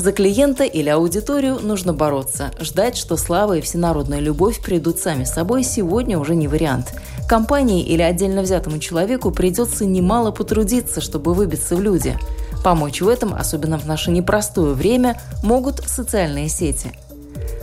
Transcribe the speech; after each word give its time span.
За 0.00 0.12
клиента 0.12 0.64
или 0.64 0.88
аудиторию 0.88 1.58
нужно 1.60 1.92
бороться. 1.92 2.52
Ждать, 2.58 2.96
что 2.96 3.18
слава 3.18 3.58
и 3.58 3.60
всенародная 3.60 4.20
любовь 4.20 4.62
придут 4.62 4.98
сами 4.98 5.24
собой, 5.24 5.62
сегодня 5.62 6.18
уже 6.18 6.34
не 6.34 6.48
вариант. 6.48 6.94
Компании 7.28 7.84
или 7.84 8.00
отдельно 8.00 8.40
взятому 8.40 8.78
человеку 8.78 9.30
придется 9.30 9.84
немало 9.84 10.30
потрудиться, 10.30 11.02
чтобы 11.02 11.34
выбиться 11.34 11.76
в 11.76 11.82
люди. 11.82 12.16
Помочь 12.64 13.02
в 13.02 13.08
этом, 13.08 13.34
особенно 13.34 13.78
в 13.78 13.84
наше 13.86 14.10
непростое 14.10 14.72
время, 14.72 15.20
могут 15.42 15.86
социальные 15.86 16.48
сети. 16.48 16.92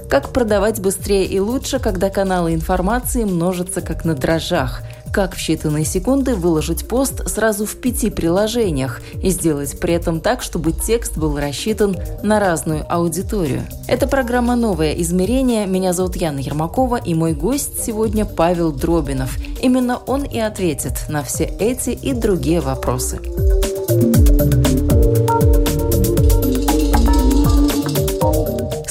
Как 0.07 0.29
продавать 0.29 0.79
быстрее 0.79 1.25
и 1.25 1.39
лучше, 1.39 1.79
когда 1.79 2.11
каналы 2.11 2.53
информации 2.53 3.23
множатся 3.23 3.81
как 3.81 4.05
на 4.05 4.13
дрожжах– 4.13 4.83
как 5.11 5.35
в 5.35 5.39
считанные 5.39 5.85
секунды 5.85 6.35
выложить 6.35 6.87
пост 6.87 7.27
сразу 7.29 7.65
в 7.65 7.75
пяти 7.75 8.09
приложениях 8.09 9.01
и 9.21 9.29
сделать 9.29 9.79
при 9.79 9.93
этом 9.93 10.21
так, 10.21 10.41
чтобы 10.41 10.71
текст 10.71 11.17
был 11.17 11.37
рассчитан 11.37 11.97
на 12.23 12.39
разную 12.39 12.85
аудиторию. 12.87 13.63
Это 13.87 14.07
программа 14.07 14.55
«Новое 14.55 14.93
измерение». 14.93 15.65
Меня 15.67 15.93
зовут 15.93 16.15
Яна 16.15 16.39
Ермакова, 16.39 16.97
и 16.97 17.13
мой 17.13 17.33
гость 17.33 17.83
сегодня 17.83 18.25
Павел 18.25 18.71
Дробинов. 18.71 19.37
Именно 19.61 19.97
он 19.97 20.23
и 20.23 20.39
ответит 20.39 21.05
на 21.09 21.23
все 21.23 21.45
эти 21.45 21.91
и 21.91 22.13
другие 22.13 22.61
вопросы. 22.61 23.19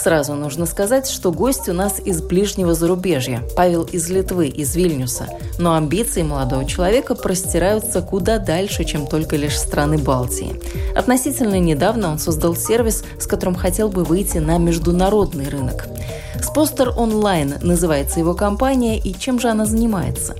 Сразу 0.06 0.34
нужно 0.34 0.66
сказать, 0.66 1.10
что 1.10 1.32
гость 1.32 1.68
у 1.68 1.72
нас 1.72 1.98
из 1.98 2.22
ближнего 2.22 2.74
зарубежья. 2.74 3.42
Павел 3.56 3.82
из 3.82 4.08
Литвы, 4.08 4.46
из 4.46 4.76
Вильнюса. 4.76 5.26
Но 5.58 5.74
амбиции 5.74 6.22
молодого 6.22 6.64
человека 6.64 7.16
простираются 7.16 8.02
куда 8.02 8.38
дальше, 8.38 8.84
чем 8.84 9.08
только 9.08 9.34
лишь 9.34 9.58
страны 9.58 9.98
Балтии. 9.98 10.62
Относительно 10.94 11.58
недавно 11.58 12.12
он 12.12 12.20
создал 12.20 12.54
сервис, 12.54 13.02
с 13.18 13.26
которым 13.26 13.56
хотел 13.56 13.88
бы 13.88 14.04
выйти 14.04 14.38
на 14.38 14.58
международный 14.58 15.48
рынок. 15.48 15.88
Спостер 16.41 16.91
онлайн 16.96 17.54
называется 17.60 18.20
его 18.20 18.34
компания, 18.34 19.00
и 19.00 19.12
чем 19.12 19.41
же 19.41 19.48
она 19.48 19.66
занимается? 19.66 20.36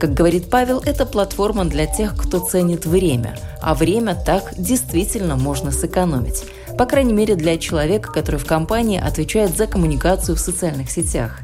Как 0.00 0.14
говорит 0.14 0.48
Павел, 0.48 0.80
это 0.82 1.04
платформа 1.04 1.66
для 1.66 1.84
тех, 1.84 2.16
кто 2.16 2.38
ценит 2.38 2.86
время. 2.86 3.36
А 3.60 3.74
время 3.74 4.14
так 4.14 4.54
действительно 4.56 5.36
можно 5.36 5.72
сэкономить. 5.72 6.46
По 6.80 6.86
крайней 6.86 7.12
мере, 7.12 7.34
для 7.34 7.58
человека, 7.58 8.10
который 8.10 8.40
в 8.40 8.46
компании 8.46 8.98
отвечает 8.98 9.54
за 9.54 9.66
коммуникацию 9.66 10.34
в 10.34 10.40
социальных 10.40 10.90
сетях. 10.90 11.40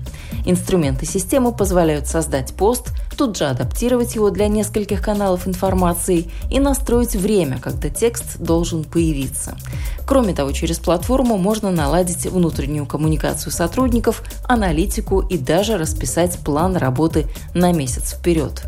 Инструменты 0.46 1.04
системы 1.04 1.52
позволяют 1.52 2.06
создать 2.06 2.54
пост, 2.54 2.88
тут 3.18 3.36
же 3.36 3.44
адаптировать 3.44 4.14
его 4.14 4.30
для 4.30 4.48
нескольких 4.48 5.02
каналов 5.02 5.46
информации 5.46 6.30
и 6.50 6.58
настроить 6.58 7.14
время, 7.14 7.58
когда 7.58 7.90
текст 7.90 8.38
должен 8.38 8.84
появиться. 8.84 9.58
Кроме 10.06 10.32
того, 10.32 10.52
через 10.52 10.78
платформу 10.78 11.36
можно 11.36 11.70
наладить 11.70 12.24
внутреннюю 12.24 12.86
коммуникацию 12.86 13.52
сотрудников, 13.52 14.22
аналитику 14.44 15.20
и 15.20 15.36
даже 15.36 15.76
расписать 15.76 16.38
план 16.38 16.78
работы 16.78 17.26
на 17.52 17.72
месяц 17.72 18.14
вперед. 18.14 18.62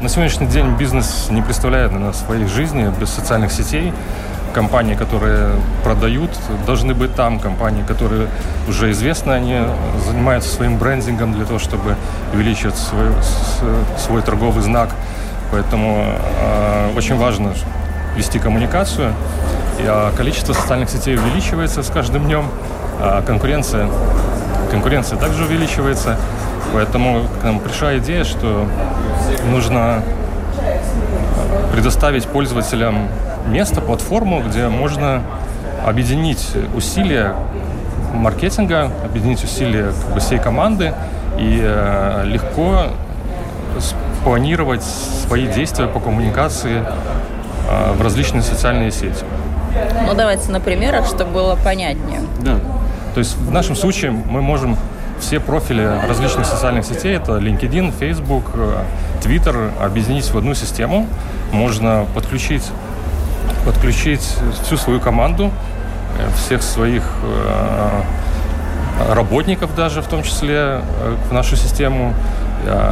На 0.00 0.08
сегодняшний 0.08 0.46
день 0.46 0.74
бизнес 0.78 1.26
не 1.30 1.42
представляет 1.42 1.92
наверное, 1.92 2.14
своей 2.14 2.46
жизни 2.46 2.90
без 2.98 3.10
социальных 3.10 3.52
сетей 3.52 3.92
компании, 4.54 4.94
которые 4.94 5.50
продают, 5.82 6.30
должны 6.66 6.94
быть 6.94 7.14
там. 7.14 7.38
Компании, 7.38 7.82
которые 7.82 8.28
уже 8.68 8.90
известны, 8.92 9.32
они 9.32 9.58
занимаются 10.06 10.48
своим 10.48 10.78
брендингом 10.78 11.34
для 11.34 11.44
того, 11.44 11.58
чтобы 11.58 11.96
увеличить 12.32 12.76
свой, 12.76 13.08
свой 13.98 14.22
торговый 14.22 14.62
знак. 14.62 14.90
Поэтому 15.50 16.06
э, 16.40 16.90
очень 16.96 17.16
важно 17.16 17.52
вести 18.16 18.38
коммуникацию. 18.38 19.12
И, 19.80 19.84
а 19.86 20.12
количество 20.16 20.52
социальных 20.52 20.88
сетей 20.88 21.16
увеличивается 21.16 21.82
с 21.82 21.90
каждым 21.90 22.24
днем, 22.24 22.46
а 23.00 23.22
конкуренция, 23.22 23.88
конкуренция 24.70 25.18
также 25.18 25.44
увеличивается. 25.44 26.16
Поэтому 26.72 27.26
к 27.40 27.44
нам 27.44 27.60
пришла 27.60 27.96
идея, 27.98 28.24
что 28.24 28.66
нужно 29.50 30.02
предоставить 31.74 32.28
пользователям 32.28 33.08
место, 33.48 33.80
платформу, 33.80 34.40
где 34.42 34.68
можно 34.68 35.22
объединить 35.84 36.52
усилия 36.72 37.34
маркетинга, 38.12 38.92
объединить 39.04 39.42
усилия 39.42 39.86
как 39.86 40.14
бы, 40.14 40.20
всей 40.20 40.38
команды 40.38 40.94
и 41.36 41.60
э, 41.60 42.22
легко 42.26 42.84
спланировать 43.80 44.84
свои 44.84 45.48
действия 45.48 45.88
по 45.88 45.98
коммуникации 45.98 46.84
э, 47.68 47.92
в 47.94 48.00
различные 48.02 48.42
социальные 48.42 48.92
сети. 48.92 49.24
Ну, 50.06 50.14
давайте 50.14 50.52
на 50.52 50.60
примерах, 50.60 51.06
чтобы 51.06 51.32
было 51.32 51.56
понятнее. 51.56 52.20
Да. 52.40 52.60
То 53.14 53.18
есть 53.18 53.36
в 53.36 53.50
нашем 53.50 53.74
случае 53.74 54.12
мы 54.12 54.42
можем 54.42 54.76
все 55.20 55.40
профили 55.40 55.82
различных 56.06 56.46
социальных 56.46 56.84
сетей, 56.84 57.16
это 57.16 57.38
LinkedIn, 57.38 57.92
Facebook, 57.98 58.44
э, 58.54 58.84
Twitter, 59.22 59.72
объединить 59.82 60.30
в 60.30 60.36
одну 60.36 60.54
систему. 60.54 61.06
Можно 61.52 62.06
подключить 62.14 62.62
подключить 63.64 64.36
всю 64.62 64.76
свою 64.76 65.00
команду, 65.00 65.50
э, 66.18 66.28
всех 66.36 66.62
своих 66.62 67.02
э, 67.22 68.02
работников 69.12 69.74
даже 69.74 70.02
в 70.02 70.06
том 70.06 70.22
числе 70.22 70.80
в 71.28 71.32
нашу 71.32 71.56
систему. 71.56 72.14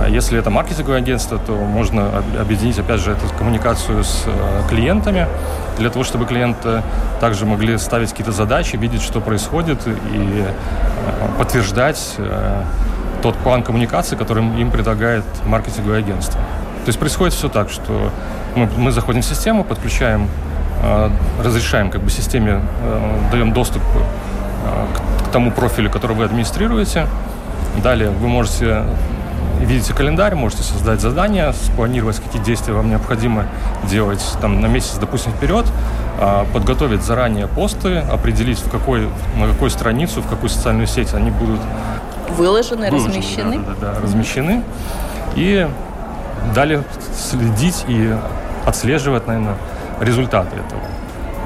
Если 0.08 0.38
это 0.38 0.50
маркетинговое 0.50 0.98
агентство, 0.98 1.38
то 1.38 1.52
можно 1.52 2.10
объединить, 2.38 2.78
опять 2.78 3.00
же, 3.00 3.12
эту 3.12 3.26
коммуникацию 3.38 4.04
с 4.04 4.26
клиентами, 4.68 5.26
для 5.78 5.88
того, 5.88 6.04
чтобы 6.04 6.26
клиенты 6.26 6.82
также 7.20 7.46
могли 7.46 7.78
ставить 7.78 8.10
какие-то 8.10 8.32
задачи, 8.32 8.76
видеть, 8.76 9.02
что 9.02 9.20
происходит, 9.20 9.86
и 9.86 10.44
подтверждать 11.38 12.16
тот 13.22 13.34
план 13.36 13.62
коммуникации, 13.62 14.16
который 14.16 14.44
им 14.44 14.70
предлагает 14.70 15.24
маркетинговое 15.46 16.00
агентство. 16.00 16.40
То 16.84 16.88
есть 16.88 16.98
происходит 16.98 17.32
все 17.32 17.48
так, 17.48 17.70
что 17.70 18.10
мы, 18.54 18.68
мы 18.76 18.90
заходим 18.92 19.22
в 19.22 19.24
систему, 19.24 19.64
подключаем 19.64 20.28
Э, 20.82 21.10
разрешаем 21.42 21.90
как 21.90 22.02
бы 22.02 22.10
системе, 22.10 22.60
э, 22.82 23.18
даем 23.30 23.52
доступ 23.52 23.82
э, 23.82 25.24
к 25.24 25.32
тому 25.32 25.52
профилю, 25.52 25.88
который 25.88 26.16
вы 26.16 26.24
администрируете. 26.24 27.06
Далее 27.82 28.10
вы 28.10 28.26
можете 28.26 28.82
видите 29.64 29.94
календарь, 29.94 30.34
можете 30.34 30.62
создать 30.62 31.00
задание, 31.00 31.52
спланировать, 31.52 32.20
какие 32.20 32.42
действия 32.42 32.74
вам 32.74 32.90
необходимо 32.90 33.46
делать 33.84 34.22
там, 34.40 34.60
на 34.60 34.66
месяц, 34.66 34.96
допустим, 34.98 35.32
вперед, 35.32 35.66
подготовить 36.52 37.02
заранее 37.02 37.46
посты, 37.46 37.98
определить, 37.98 38.58
в 38.58 38.70
какой, 38.70 39.08
на 39.36 39.48
какую 39.48 39.70
страницу, 39.70 40.22
в 40.22 40.28
какую 40.28 40.50
социальную 40.50 40.86
сеть 40.86 41.14
они 41.14 41.30
будут 41.30 41.60
выложены, 42.36 42.90
выложены 42.90 43.08
размещены. 43.08 43.58
Да, 43.58 43.74
да, 43.80 43.94
да, 43.94 44.00
размещены. 44.00 44.62
И 45.34 45.66
далее 46.54 46.82
следить 47.16 47.84
и 47.88 48.14
отслеживать, 48.66 49.26
наверное, 49.26 49.56
результаты 50.00 50.56
этого. 50.56 50.82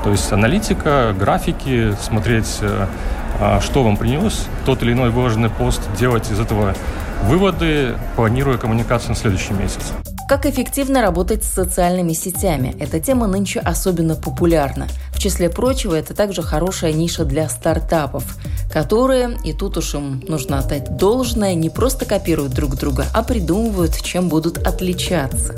То 0.04 0.10
есть 0.10 0.32
аналитика, 0.32 1.14
графики, 1.18 1.94
смотреть, 2.00 2.58
э, 2.60 2.86
а, 3.40 3.60
что 3.60 3.82
вам 3.82 3.96
принес 3.96 4.46
тот 4.64 4.82
или 4.82 4.92
иной 4.92 5.10
выложенный 5.10 5.50
пост, 5.50 5.80
делать 5.98 6.30
из 6.30 6.38
этого 6.38 6.74
выводы, 7.24 7.96
планируя 8.14 8.58
коммуникацию 8.58 9.10
на 9.10 9.16
следующий 9.16 9.52
месяц. 9.52 9.92
Как 10.28 10.44
эффективно 10.44 11.02
работать 11.02 11.44
с 11.44 11.52
социальными 11.52 12.12
сетями? 12.12 12.74
Эта 12.80 12.98
тема 12.98 13.28
нынче 13.28 13.60
особенно 13.60 14.16
популярна. 14.16 14.88
В 15.16 15.18
числе 15.18 15.48
прочего, 15.48 15.94
это 15.94 16.12
также 16.12 16.42
хорошая 16.42 16.92
ниша 16.92 17.24
для 17.24 17.48
стартапов, 17.48 18.22
которые, 18.70 19.38
и 19.44 19.54
тут 19.54 19.78
уж 19.78 19.94
им 19.94 20.22
нужно 20.28 20.58
отдать 20.58 20.98
должное, 20.98 21.54
не 21.54 21.70
просто 21.70 22.04
копируют 22.04 22.52
друг 22.52 22.76
друга, 22.76 23.06
а 23.14 23.22
придумывают, 23.22 23.98
чем 24.02 24.28
будут 24.28 24.58
отличаться. 24.58 25.54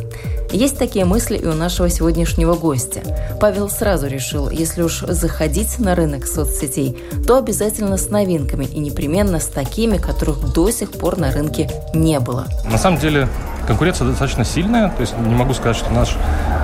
Есть 0.52 0.78
такие 0.78 1.05
мысли 1.05 1.37
и 1.37 1.44
у 1.44 1.55
нашего 1.55 1.90
сегодняшнего 1.90 2.55
гостя. 2.55 3.00
Павел 3.40 3.69
сразу 3.69 4.06
решил, 4.06 4.49
если 4.49 4.82
уж 4.82 5.00
заходить 5.00 5.81
на 5.81 5.96
рынок 5.96 6.26
соцсетей, 6.26 6.96
то 7.26 7.37
обязательно 7.37 7.99
с 7.99 8.11
новинками 8.11 8.64
и 8.64 8.78
непременно 8.78 9.40
с 9.40 9.46
такими, 9.46 9.99
которых 9.99 10.52
до 10.54 10.70
сих 10.70 10.93
пор 10.93 11.19
на 11.19 11.32
рынке 11.32 11.69
не 11.93 12.20
было. 12.20 12.46
На 12.70 12.78
самом 12.78 13.00
деле 13.00 13.28
конкуренция 13.66 14.06
достаточно 14.06 14.44
сильная, 14.44 14.88
то 14.88 15.00
есть 15.00 15.19
не 15.19 15.34
могу 15.34 15.52
сказать, 15.52 15.76
что 15.76 15.90
наш 15.90 16.16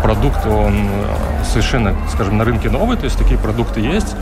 продукт, 0.02 0.46
он 0.46 0.88
совершенно, 1.50 1.94
скажем, 2.12 2.38
на 2.38 2.44
рынке 2.44 2.70
новый, 2.70 2.93
то 2.96 3.04
есть 3.04 3.18
такие 3.18 3.38
продукты 3.38 3.80
есть. 3.80 4.16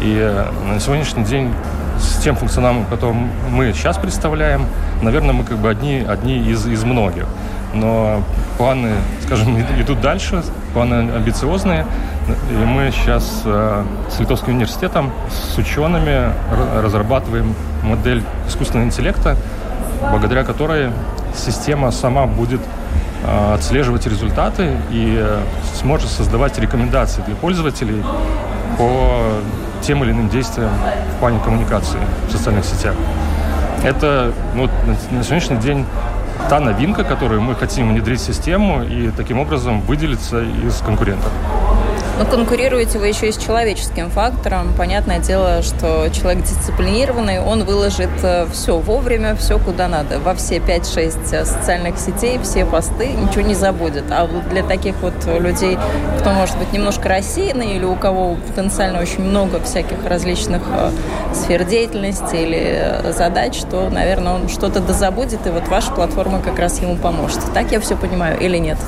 И 0.00 0.16
э, 0.18 0.46
на 0.66 0.80
сегодняшний 0.80 1.24
день 1.24 1.52
с 1.98 2.22
тем 2.22 2.36
функционалом, 2.36 2.84
который 2.86 3.16
мы 3.50 3.72
сейчас 3.72 3.96
представляем, 3.96 4.66
наверное, 5.02 5.32
мы 5.32 5.44
как 5.44 5.58
бы 5.58 5.70
одни, 5.70 6.04
одни 6.06 6.38
из, 6.38 6.66
из 6.66 6.84
многих. 6.84 7.26
Но 7.74 8.22
планы, 8.58 8.92
скажем, 9.24 9.58
идут 9.80 10.00
дальше, 10.00 10.42
планы 10.72 11.10
амбициозные. 11.14 11.86
И 12.50 12.64
мы 12.64 12.90
сейчас 12.90 13.42
э, 13.44 13.84
с 14.10 14.20
Литовским 14.20 14.54
университетом, 14.54 15.12
с 15.30 15.56
учеными 15.58 16.32
разрабатываем 16.82 17.54
модель 17.82 18.22
искусственного 18.48 18.86
интеллекта, 18.86 19.36
благодаря 20.10 20.44
которой 20.44 20.90
система 21.34 21.90
сама 21.90 22.26
будет 22.26 22.60
отслеживать 23.26 24.06
результаты 24.06 24.76
и 24.90 25.16
э, 25.18 25.40
сможет 25.74 26.10
создавать 26.10 26.58
рекомендации 26.58 27.22
для 27.22 27.34
пользователей 27.34 28.02
по 28.78 29.40
тем 29.82 30.04
или 30.04 30.12
иным 30.12 30.28
действиям 30.28 30.70
в 31.16 31.20
плане 31.20 31.40
коммуникации 31.40 31.98
в 32.28 32.32
социальных 32.32 32.64
сетях. 32.64 32.94
Это 33.82 34.32
ну, 34.54 34.68
на 35.10 35.22
сегодняшний 35.22 35.58
день 35.58 35.84
та 36.48 36.60
новинка, 36.60 37.04
которую 37.04 37.40
мы 37.40 37.54
хотим 37.54 37.88
внедрить 37.90 38.20
в 38.20 38.24
систему 38.24 38.82
и 38.82 39.10
таким 39.10 39.40
образом 39.40 39.80
выделиться 39.80 40.42
из 40.42 40.76
конкурентов. 40.80 41.32
Но 42.18 42.24
конкурируете 42.24 42.98
вы 42.98 43.08
еще 43.08 43.28
и 43.28 43.32
с 43.32 43.36
человеческим 43.36 44.08
фактором. 44.08 44.72
Понятное 44.78 45.18
дело, 45.18 45.60
что 45.60 46.08
человек 46.08 46.44
дисциплинированный, 46.44 47.40
он 47.40 47.64
выложит 47.64 48.08
э, 48.22 48.46
все 48.50 48.78
вовремя, 48.78 49.36
все 49.36 49.58
куда 49.58 49.86
надо. 49.86 50.18
Во 50.20 50.34
все 50.34 50.56
5-6 50.56 51.34
э, 51.34 51.44
социальных 51.44 51.98
сетей, 51.98 52.38
все 52.42 52.64
посты, 52.64 53.08
ничего 53.08 53.42
не 53.42 53.54
забудет. 53.54 54.04
А 54.10 54.24
вот 54.24 54.48
для 54.48 54.62
таких 54.62 54.94
вот 55.02 55.12
людей, 55.26 55.78
кто 56.18 56.30
может 56.30 56.56
быть 56.56 56.72
немножко 56.72 57.06
рассеянный 57.10 57.76
или 57.76 57.84
у 57.84 57.96
кого 57.96 58.36
потенциально 58.36 58.98
очень 58.98 59.22
много 59.22 59.60
всяких 59.60 60.02
различных 60.06 60.62
э, 60.70 60.90
сфер 61.34 61.64
деятельности 61.64 62.34
или 62.34 63.12
задач, 63.12 63.60
то, 63.70 63.90
наверное, 63.90 64.32
он 64.32 64.48
что-то 64.48 64.80
дозабудет, 64.80 65.46
и 65.46 65.50
вот 65.50 65.68
ваша 65.68 65.92
платформа 65.92 66.40
как 66.40 66.58
раз 66.58 66.80
ему 66.80 66.96
поможет. 66.96 67.40
Так 67.52 67.72
я 67.72 67.80
все 67.80 67.94
понимаю 67.94 68.40
или 68.40 68.56
нет? 68.56 68.78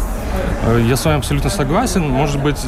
Я 0.86 0.96
с 0.96 1.04
вами 1.04 1.18
абсолютно 1.18 1.50
согласен. 1.50 2.08
Может 2.08 2.42
быть, 2.42 2.58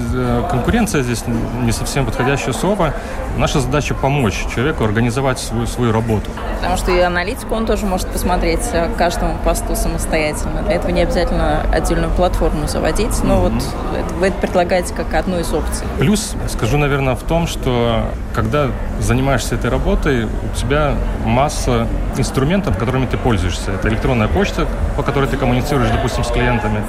конкуренция 0.50 1.02
здесь 1.02 1.25
не 1.62 1.72
совсем 1.72 2.06
подходящее 2.06 2.52
слово. 2.52 2.94
Наша 3.37 3.61
задача 3.61 3.94
помочь 3.94 4.46
человеку 4.55 4.84
организовать 4.84 5.38
свою, 5.38 5.67
свою 5.67 5.93
работу. 5.93 6.31
Потому 6.56 6.76
что 6.76 6.90
и 6.93 6.99
аналитику 6.99 7.55
он 7.55 7.67
тоже 7.67 7.87
может 7.87 8.08
посмотреть 8.08 8.69
э, 8.72 8.90
каждому 8.99 9.37
посту 9.44 9.75
самостоятельно. 9.75 10.62
Для 10.62 10.75
этого 10.75 10.90
не 10.90 11.02
обязательно 11.02 11.62
отдельную 11.72 12.11
платформу 12.12 12.69
заводить, 12.69 13.22
но 13.25 13.37
mm-hmm. 13.37 13.40
вот 13.40 14.14
вы 14.19 14.26
это 14.26 14.37
предлагаете 14.38 14.93
как 14.94 15.14
одну 15.14 15.38
из 15.38 15.52
опций. 15.52 15.87
Плюс 15.99 16.34
скажу, 16.49 16.76
наверное, 16.76 17.14
в 17.14 17.23
том, 17.23 17.46
что 17.46 18.05
когда 18.34 18.69
занимаешься 19.00 19.55
этой 19.55 19.70
работой, 19.70 20.25
у 20.25 20.56
тебя 20.56 20.94
масса 21.25 21.87
инструментов, 22.16 22.76
которыми 22.78 23.06
ты 23.06 23.16
пользуешься. 23.16 23.73
Это 23.73 23.88
электронная 23.88 24.28
почта, 24.28 24.66
по 24.96 25.02
которой 25.02 25.28
ты 25.28 25.37
коммуницируешь, 25.37 25.90
допустим, 25.90 26.25
с 26.25 26.28
клиентами. 26.28 26.82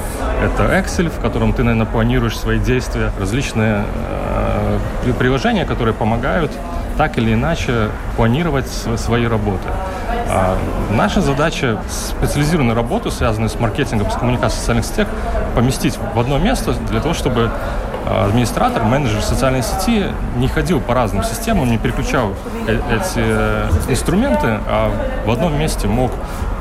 Это 0.44 0.64
Excel, 0.72 1.10
в 1.10 1.20
котором 1.20 1.54
ты, 1.54 1.64
наверное, 1.64 1.86
планируешь 1.86 2.38
свои 2.38 2.60
действия. 2.60 3.12
Различные 3.20 3.84
э, 5.06 5.14
приложения, 5.20 5.66
которые 5.66 5.94
помогают 5.94 6.52
так 6.98 7.18
или 7.18 7.34
иначе 7.34 7.90
планировать 8.16 8.68
свои 8.68 9.26
работы. 9.26 9.68
А 10.30 10.58
наша 10.92 11.20
задача 11.22 11.80
специализированную 11.90 12.76
работу, 12.76 13.12
связанную 13.12 13.50
с 13.50 13.60
маркетингом, 13.60 14.10
с 14.10 14.16
коммуникацией 14.16 14.58
в 14.58 14.62
социальных 14.62 14.86
сетях, 14.86 15.08
поместить 15.56 15.98
в 16.14 16.20
одно 16.20 16.38
место 16.38 16.74
для 16.90 17.02
того, 17.02 17.14
чтобы 17.14 17.52
а, 18.06 18.26
администратор, 18.28 18.84
менеджер 18.84 19.22
социальной 19.22 19.62
сети 19.62 20.06
не 20.38 20.48
ходил 20.48 20.80
по 20.80 20.94
разным 20.94 21.24
системам, 21.24 21.70
не 21.70 21.78
переключал 21.78 22.34
э, 22.68 22.76
эти 22.76 23.18
э, 23.18 23.70
инструменты, 23.90 24.60
а 24.68 24.92
в 25.26 25.32
одном 25.32 25.58
месте 25.58 25.88
мог 25.88 26.12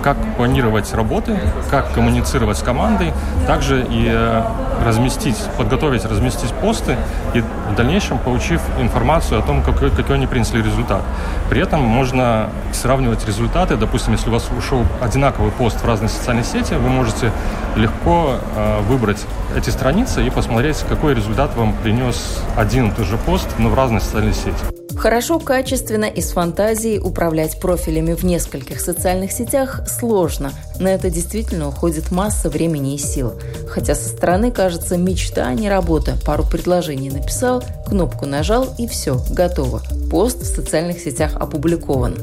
как 0.02 0.16
планировать 0.36 0.92
работы, 0.94 1.38
как 1.70 1.92
коммуницировать 1.92 2.58
с 2.58 2.62
командой, 2.62 3.12
также 3.46 3.82
и 3.82 4.08
э, 4.08 4.42
разместить, 4.84 5.36
подготовить, 5.56 6.04
разместить 6.04 6.52
посты 6.54 6.96
и 7.34 7.40
в 7.40 7.74
дальнейшем 7.76 8.18
получив 8.18 8.60
информацию 8.78 9.40
о 9.40 9.42
том, 9.42 9.62
какой, 9.62 9.90
какой 9.90 10.16
они 10.16 10.26
принесли 10.26 10.62
результат. 10.62 11.02
При 11.48 11.60
этом 11.60 11.80
можно 11.80 12.50
сравнивать 12.72 13.26
результаты. 13.26 13.76
Допустим, 13.76 14.12
если 14.12 14.28
у 14.28 14.32
вас 14.32 14.48
ушел 14.56 14.84
одинаковый 15.00 15.52
пост 15.52 15.80
в 15.80 15.86
разные 15.86 16.08
социальные 16.08 16.44
сети, 16.44 16.74
вы 16.74 16.88
можете 16.88 17.32
легко 17.76 18.36
э, 18.56 18.80
выбрать 18.88 19.24
эти 19.56 19.70
страницы 19.70 20.26
и 20.26 20.30
посмотреть, 20.30 20.84
какой 20.88 21.14
результат 21.14 21.54
вам 21.56 21.74
принес 21.74 22.42
один 22.56 22.88
и 22.88 22.94
тот 22.94 23.06
же 23.06 23.16
пост, 23.18 23.48
но 23.58 23.68
в 23.68 23.74
разной 23.74 24.00
социальной 24.00 24.34
сети. 24.34 24.79
Хорошо, 24.96 25.38
качественно 25.38 26.04
и 26.04 26.20
с 26.20 26.32
фантазией 26.32 26.98
управлять 26.98 27.58
профилями 27.60 28.14
в 28.14 28.24
нескольких 28.24 28.80
социальных 28.80 29.32
сетях 29.32 29.82
сложно. 29.88 30.52
На 30.78 30.88
это 30.88 31.10
действительно 31.10 31.68
уходит 31.68 32.10
масса 32.10 32.50
времени 32.50 32.94
и 32.94 32.98
сил. 32.98 33.34
Хотя 33.68 33.94
со 33.94 34.08
стороны 34.08 34.50
кажется 34.50 34.96
мечта, 34.96 35.46
а 35.46 35.54
не 35.54 35.68
работа. 35.68 36.16
Пару 36.24 36.44
предложений 36.44 37.10
написал, 37.10 37.62
кнопку 37.86 38.26
нажал 38.26 38.74
и 38.78 38.86
все, 38.86 39.20
готово. 39.30 39.82
Пост 40.10 40.42
в 40.42 40.54
социальных 40.54 40.98
сетях 41.00 41.36
опубликован. 41.36 42.16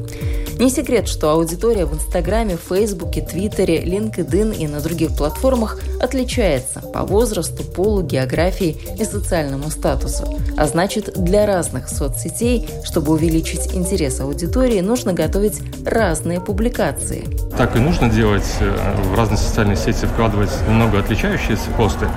Не 0.59 0.71
секрет, 0.71 1.07
что 1.07 1.29
аудитория 1.29 1.85
в 1.85 1.93
Инстаграме, 1.93 2.57
Фейсбуке, 2.57 3.21
Твиттере, 3.21 3.83
LinkedIn 3.83 4.57
и 4.57 4.67
на 4.67 4.79
других 4.79 5.15
платформах 5.15 5.79
отличается 6.01 6.79
по 6.79 7.03
возрасту, 7.03 7.63
полу, 7.63 8.01
географии 8.01 8.75
и 8.99 9.03
социальному 9.03 9.69
статусу. 9.69 10.39
А 10.57 10.65
значит, 10.65 11.13
для 11.15 11.45
разных 11.45 11.87
соцсетей, 11.89 12.67
чтобы 12.83 13.13
увеличить 13.13 13.75
интерес 13.75 14.19
аудитории, 14.19 14.79
нужно 14.81 15.13
готовить 15.13 15.61
разные 15.85 16.41
публикации. 16.41 17.25
Так 17.55 17.75
и 17.75 17.79
нужно 17.79 18.09
делать, 18.09 18.47
э, 18.59 18.95
в 19.11 19.15
разные 19.15 19.37
социальные 19.37 19.77
сети 19.77 20.05
вкладывать 20.05 20.51
немного 20.67 20.99
отличающиеся 20.99 21.69
посты. 21.77 22.07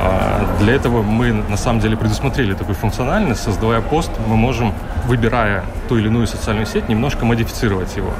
А, 0.00 0.44
для 0.60 0.74
этого 0.74 1.02
мы 1.02 1.32
на 1.32 1.56
самом 1.56 1.80
деле 1.80 1.96
предусмотрели 1.96 2.54
такую 2.54 2.74
функциональность. 2.74 3.42
Создавая 3.42 3.80
пост, 3.80 4.10
мы 4.26 4.36
можем, 4.36 4.74
выбирая 5.06 5.64
ту 5.88 5.96
или 5.96 6.08
иную 6.08 6.26
социальную 6.26 6.66
сеть, 6.66 6.88
немножко 6.88 7.24
модифицировать 7.24 7.83
его. 7.96 8.10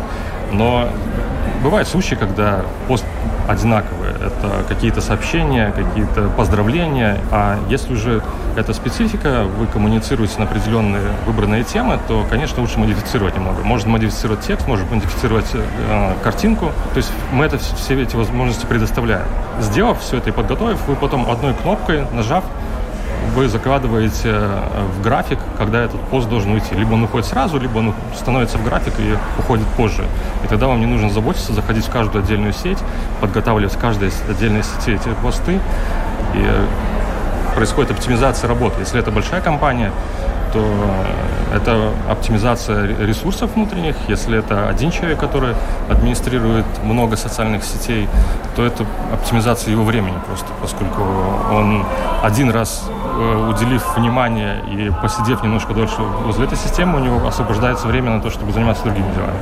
Но 0.52 0.88
бывают 1.62 1.88
случаи, 1.88 2.14
когда 2.14 2.62
пост 2.88 3.04
одинаковый. 3.48 4.10
Это 4.10 4.64
какие-то 4.68 5.00
сообщения, 5.00 5.72
какие-то 5.72 6.28
поздравления. 6.36 7.18
А 7.30 7.58
если 7.68 7.92
уже 7.92 8.22
это 8.56 8.72
специфика, 8.72 9.44
вы 9.44 9.66
коммуницируете 9.66 10.38
на 10.38 10.44
определенные 10.44 11.02
выбранные 11.26 11.64
темы, 11.64 11.98
то, 12.08 12.24
конечно, 12.30 12.60
лучше 12.62 12.78
модифицировать 12.78 13.34
немного. 13.34 13.62
Можно 13.62 13.90
модифицировать 13.90 14.40
текст, 14.40 14.66
можно 14.66 14.86
модифицировать 14.86 15.50
э, 15.54 16.14
картинку. 16.22 16.66
То 16.92 16.96
есть 16.96 17.10
мы 17.32 17.44
это 17.44 17.58
все 17.58 18.00
эти 18.00 18.16
возможности 18.16 18.66
предоставляем. 18.66 19.26
Сделав 19.60 20.00
все 20.00 20.18
это 20.18 20.30
и 20.30 20.32
подготовив, 20.32 20.78
вы 20.86 20.96
потом 20.96 21.30
одной 21.30 21.54
кнопкой, 21.54 22.06
нажав, 22.12 22.44
вы 23.34 23.48
закладываете 23.48 24.28
э, 24.28 24.86
в 24.96 25.02
график, 25.02 25.38
когда 25.58 25.82
этот 25.82 26.00
пост 26.02 26.28
должен 26.28 26.52
уйти. 26.52 26.74
Либо 26.74 26.94
он 26.94 27.04
уходит 27.04 27.26
сразу, 27.26 27.58
либо 27.58 27.78
он 27.78 27.94
становится 28.14 28.58
в 28.58 28.64
график 28.64 28.94
и 28.98 29.16
уходит 29.38 29.66
позже. 29.76 30.04
И 30.44 30.46
тогда 30.46 30.66
вам 30.66 30.80
не 30.80 30.86
нужно 30.86 31.10
заботиться, 31.10 31.52
заходить 31.52 31.86
в 31.86 31.90
каждую 31.90 32.24
отдельную 32.24 32.52
сеть, 32.52 32.78
подготавливать 33.20 33.74
в 33.74 33.78
каждой 33.78 34.10
отдельной 34.28 34.62
сети 34.62 34.92
эти 34.94 35.08
посты. 35.22 35.54
И 36.34 36.38
э, 36.38 36.66
происходит 37.54 37.92
оптимизация 37.92 38.48
работы. 38.48 38.80
Если 38.80 38.98
это 38.98 39.10
большая 39.10 39.40
компания, 39.40 39.90
то 40.54 40.64
это 41.52 41.90
оптимизация 42.08 42.86
ресурсов 43.04 43.50
внутренних. 43.54 43.96
Если 44.08 44.38
это 44.38 44.68
один 44.68 44.90
человек, 44.92 45.18
который 45.18 45.54
администрирует 45.90 46.64
много 46.84 47.16
социальных 47.16 47.64
сетей, 47.64 48.08
то 48.54 48.64
это 48.64 48.86
оптимизация 49.12 49.72
его 49.72 49.84
времени 49.84 50.16
просто, 50.26 50.46
поскольку 50.62 51.02
он 51.52 51.84
один 52.22 52.50
раз 52.50 52.88
э, 52.88 53.50
уделив 53.50 53.96
внимание 53.96 54.62
и 54.70 54.92
посидев 55.02 55.42
немножко 55.42 55.74
дольше 55.74 56.00
возле 56.24 56.46
этой 56.46 56.56
системы, 56.56 57.00
у 57.00 57.04
него 57.04 57.26
освобождается 57.26 57.88
время 57.88 58.10
на 58.10 58.20
то, 58.20 58.30
чтобы 58.30 58.52
заниматься 58.52 58.84
другими 58.84 59.12
делами. 59.12 59.38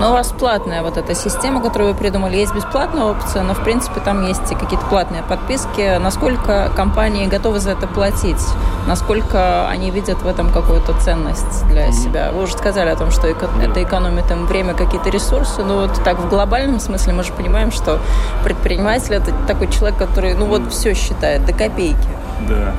Но 0.00 0.10
у 0.10 0.12
вас 0.12 0.28
платная 0.28 0.82
вот 0.82 0.96
эта 0.96 1.14
система, 1.14 1.60
которую 1.60 1.92
вы 1.92 1.98
придумали. 1.98 2.36
Есть 2.36 2.54
бесплатная 2.54 3.04
опция, 3.04 3.42
но, 3.42 3.54
в 3.54 3.64
принципе, 3.64 4.00
там 4.00 4.24
есть 4.26 4.46
какие-то 4.48 4.86
платные 4.86 5.22
подписки. 5.22 5.98
Насколько 5.98 6.70
компании 6.76 7.26
готовы 7.26 7.58
за 7.58 7.72
это 7.72 7.88
платить? 7.88 8.40
Насколько 8.86 9.68
они 9.68 9.90
видят 9.90 10.22
в 10.22 10.26
этом 10.28 10.52
какую-то 10.52 10.94
ценность 11.00 11.66
для 11.66 11.90
себя? 11.90 12.30
Вы 12.32 12.44
уже 12.44 12.52
сказали 12.52 12.90
о 12.90 12.96
том, 12.96 13.10
что 13.10 13.26
это 13.26 13.82
экономит 13.82 14.30
им 14.30 14.46
время, 14.46 14.74
какие-то 14.74 15.10
ресурсы. 15.10 15.64
Но 15.64 15.78
вот 15.78 16.04
так 16.04 16.18
в 16.18 16.28
глобальном 16.28 16.78
смысле 16.78 17.12
мы 17.14 17.24
же 17.24 17.32
понимаем, 17.32 17.72
что 17.72 17.98
предприниматель– 18.44 19.14
это 19.16 19.32
такой 19.46 19.68
человек, 19.68 19.98
который, 19.98 20.34
ну 20.34 20.46
вот, 20.46 20.70
все 20.70 20.94
считает 20.94 21.44
до 21.44 21.52
копейки. 21.52 22.08
Да. 22.48 22.72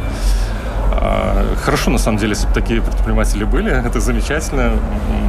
А, 0.91 1.46
хорошо, 1.62 1.91
на 1.91 1.98
самом 1.98 2.17
деле, 2.17 2.31
если 2.31 2.48
бы 2.48 2.53
такие 2.53 2.81
предприниматели 2.81 3.43
были, 3.43 3.72
это 3.86 4.00
замечательно. 4.00 4.74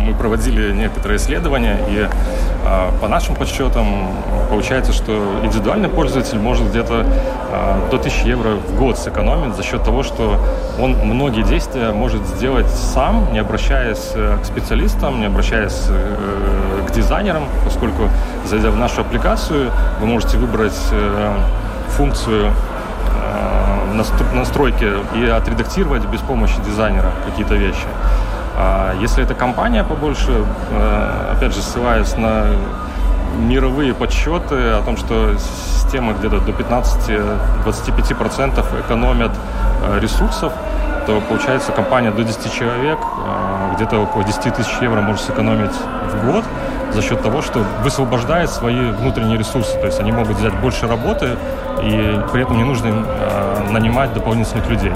Мы 0.05 0.15
проводили 0.15 0.73
некоторые 0.73 1.19
исследования, 1.19 1.79
и 1.89 2.09
а, 2.65 2.93
по 3.01 3.09
нашим 3.09 3.35
подсчетам 3.35 3.87
получается, 4.49 4.93
что 4.93 5.41
индивидуальный 5.45 5.89
пользователь 5.89 6.39
может 6.39 6.69
где-то 6.71 7.07
а, 7.53 7.89
до 7.91 7.97
1000 7.97 8.29
евро 8.29 8.57
в 8.57 8.77
год 8.77 8.99
сэкономить 8.99 9.55
за 9.55 9.63
счет 9.63 9.85
того, 9.85 10.03
что 10.03 10.41
он 10.79 10.93
многие 11.05 11.43
действия 11.43 11.93
может 11.93 12.27
сделать 12.27 12.69
сам, 12.69 13.33
не 13.33 13.39
обращаясь 13.39 14.13
э, 14.15 14.39
к 14.43 14.45
специалистам, 14.45 15.21
не 15.21 15.27
обращаясь 15.27 15.87
э, 15.89 16.87
к 16.89 16.93
дизайнерам, 16.93 17.45
поскольку, 17.65 18.09
зайдя 18.47 18.71
в 18.71 18.77
нашу 18.77 19.03
аппликацию, 19.03 19.71
вы 20.01 20.07
можете 20.07 20.37
выбрать 20.39 20.79
э, 20.93 21.33
функцию 21.91 22.53
настройки 23.91 24.89
и 25.15 25.27
отредактировать 25.27 26.05
без 26.07 26.21
помощи 26.21 26.57
дизайнера 26.67 27.13
какие-то 27.27 27.55
вещи. 27.55 27.87
А 28.57 28.95
если 29.01 29.25
это 29.25 29.35
компания 29.35 29.85
побольше, 29.85 30.45
э, 30.71 31.35
опять 31.37 31.55
же, 31.55 31.63
ссылаясь 31.63 32.17
на 32.17 32.47
мировые 33.39 33.95
подсчеты 33.95 34.73
о 34.73 34.83
том, 34.85 34.97
что 34.97 35.37
системы 35.39 36.15
где-то 36.15 36.41
до 36.41 36.51
15-25% 36.53 38.65
экономят 38.81 39.31
э, 39.83 40.01
ресурсов, 40.01 40.53
то 41.07 41.23
получается 41.29 41.73
компания 41.73 42.11
до 42.11 42.23
10 42.23 42.53
человек 42.53 42.99
э, 42.99 43.75
где-то 43.77 44.01
около 44.01 44.25
10 44.25 44.55
тысяч 44.55 44.83
евро 44.83 45.01
может 45.01 45.23
сэкономить 45.23 45.73
в 46.13 46.31
год 46.31 46.45
за 46.93 47.03
счет 47.03 47.23
того, 47.23 47.41
что 47.41 47.65
высвобождает 47.83 48.51
свои 48.51 48.91
внутренние 48.91 49.39
ресурсы. 49.39 49.79
То 49.79 49.87
есть 49.87 50.01
они 50.01 50.13
могут 50.13 50.37
взять 50.37 50.55
больше 50.61 50.87
работы, 50.87 51.37
и 51.83 52.21
при 52.33 52.43
этом 52.43 52.57
не 52.57 52.65
нужно 52.65 52.89
им 52.89 53.07
нанимать 53.71 54.13
дополнительных 54.13 54.69
людей. 54.69 54.93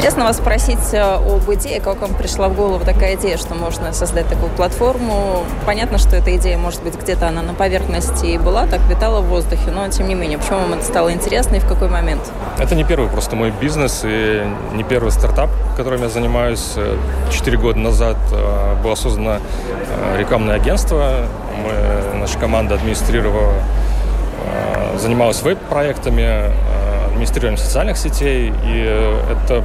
Интересно 0.00 0.24
вас 0.24 0.38
спросить 0.38 0.94
э, 0.94 1.02
об 1.02 1.52
идее, 1.52 1.78
как 1.78 2.00
вам 2.00 2.14
пришла 2.14 2.48
в 2.48 2.56
голову 2.56 2.82
такая 2.82 3.16
идея, 3.16 3.36
что 3.36 3.54
можно 3.54 3.92
создать 3.92 4.26
такую 4.28 4.48
платформу. 4.48 5.44
Понятно, 5.66 5.98
что 5.98 6.16
эта 6.16 6.34
идея, 6.36 6.56
может 6.56 6.82
быть, 6.82 6.98
где-то 6.98 7.28
она 7.28 7.42
на 7.42 7.52
поверхности 7.52 8.24
и 8.24 8.38
была, 8.38 8.66
так 8.66 8.80
витала 8.88 9.20
в 9.20 9.26
воздухе, 9.26 9.70
но 9.70 9.86
тем 9.88 10.08
не 10.08 10.14
менее, 10.14 10.38
почему 10.38 10.60
вам 10.60 10.72
это 10.72 10.84
стало 10.84 11.12
интересно 11.12 11.56
и 11.56 11.58
в 11.58 11.66
какой 11.66 11.90
момент? 11.90 12.22
Это 12.58 12.74
не 12.74 12.82
первый 12.82 13.10
просто 13.10 13.36
мой 13.36 13.50
бизнес 13.50 14.00
и 14.02 14.42
не 14.72 14.84
первый 14.84 15.10
стартап, 15.10 15.50
которым 15.76 16.00
я 16.00 16.08
занимаюсь. 16.08 16.76
Четыре 17.30 17.58
года 17.58 17.78
назад 17.78 18.16
э, 18.32 18.76
было 18.82 18.94
создано 18.94 19.36
э, 19.36 20.16
рекламное 20.18 20.54
агентство. 20.54 21.26
Мы, 21.62 22.18
наша 22.18 22.38
команда 22.38 22.76
администрировала, 22.76 23.52
занималась 24.96 25.42
веб-проектами, 25.42 26.52
администрированием 27.08 27.58
социальных 27.58 27.98
сетей, 27.98 28.50
и 28.64 29.14
это 29.30 29.62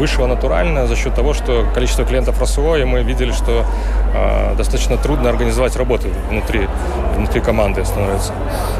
вышло 0.00 0.26
натурально 0.26 0.86
за 0.86 0.96
счет 0.96 1.14
того, 1.14 1.34
что 1.34 1.66
количество 1.74 2.06
клиентов 2.06 2.40
росло, 2.40 2.74
и 2.74 2.84
мы 2.84 3.02
видели, 3.02 3.32
что 3.32 3.66
э, 4.14 4.54
достаточно 4.56 4.96
трудно 4.96 5.28
организовать 5.28 5.76
работу 5.76 6.08
внутри, 6.30 6.68
внутри 7.16 7.42
команды 7.42 7.84
становится. 7.84 8.32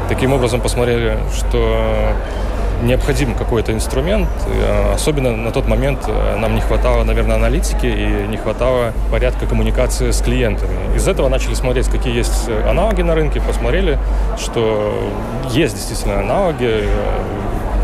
Таким 0.09 0.33
образом 0.33 0.61
посмотрели, 0.61 1.19
что 1.37 1.77
необходим 2.81 3.35
какой-то 3.35 3.71
инструмент. 3.71 4.27
А, 4.47 4.95
особенно 4.95 5.37
на 5.37 5.51
тот 5.51 5.67
момент 5.67 5.99
э, 6.07 6.37
нам 6.37 6.55
не 6.55 6.61
хватало, 6.61 7.03
наверное, 7.03 7.35
аналитики 7.35 7.85
и 7.85 8.27
не 8.27 8.37
хватало 8.37 8.91
порядка 9.11 9.45
коммуникации 9.45 10.09
с 10.09 10.23
клиентами. 10.23 10.73
Из 10.95 11.07
этого 11.07 11.29
начали 11.29 11.53
смотреть, 11.53 11.87
какие 11.87 12.15
есть 12.15 12.49
аналоги 12.67 13.03
на 13.03 13.13
рынке, 13.13 13.39
посмотрели, 13.41 13.99
что 14.39 15.13
есть 15.51 15.75
действительно 15.75 16.19
аналоги. 16.21 16.67
Э, 16.67 16.85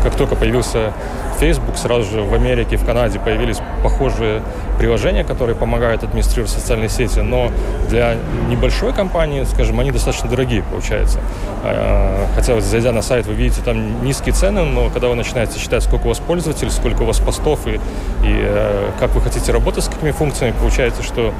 как 0.02 0.14
только 0.16 0.34
появился 0.34 0.92
Facebook, 1.38 1.76
сразу 1.76 2.10
же 2.10 2.22
в 2.22 2.34
Америке, 2.34 2.76
в 2.76 2.84
Канаде 2.84 3.18
появились 3.18 3.58
похожие 3.82 4.42
приложения, 4.78 5.24
которые 5.24 5.56
помогают 5.56 6.02
администрировать 6.02 6.50
социальные 6.50 6.88
сети, 6.88 7.20
но 7.20 7.50
для 7.88 8.16
небольшой 8.48 8.92
компании, 8.92 9.44
скажем, 9.44 9.80
они 9.80 9.90
достаточно 9.90 10.28
дорогие, 10.28 10.62
получается. 10.62 11.20
А, 11.64 12.26
хотя, 12.34 12.54
вот, 12.54 12.62
зайдя 12.62 12.92
на 12.92 13.02
сайт, 13.02 13.26
вы 13.26 13.34
видите 13.34 13.60
там 13.64 14.04
низкие 14.04 14.34
цены, 14.34 14.64
но 14.64 14.90
когда 14.90 15.08
вы 15.08 15.14
начинаете 15.14 15.58
считать, 15.58 15.82
сколько 15.82 16.06
у 16.06 16.08
вас 16.08 16.18
пользователей, 16.18 16.70
сколько 16.70 17.02
у 17.02 17.04
вас 17.04 17.18
постов 17.18 17.66
и, 17.66 17.74
и 17.74 17.80
э, 18.24 18.90
как 18.98 19.14
вы 19.14 19.20
хотите 19.20 19.52
работать 19.52 19.84
с 19.84 19.88
какими 19.88 20.10
функциями, 20.10 20.54
получается, 20.58 21.02
что 21.02 21.32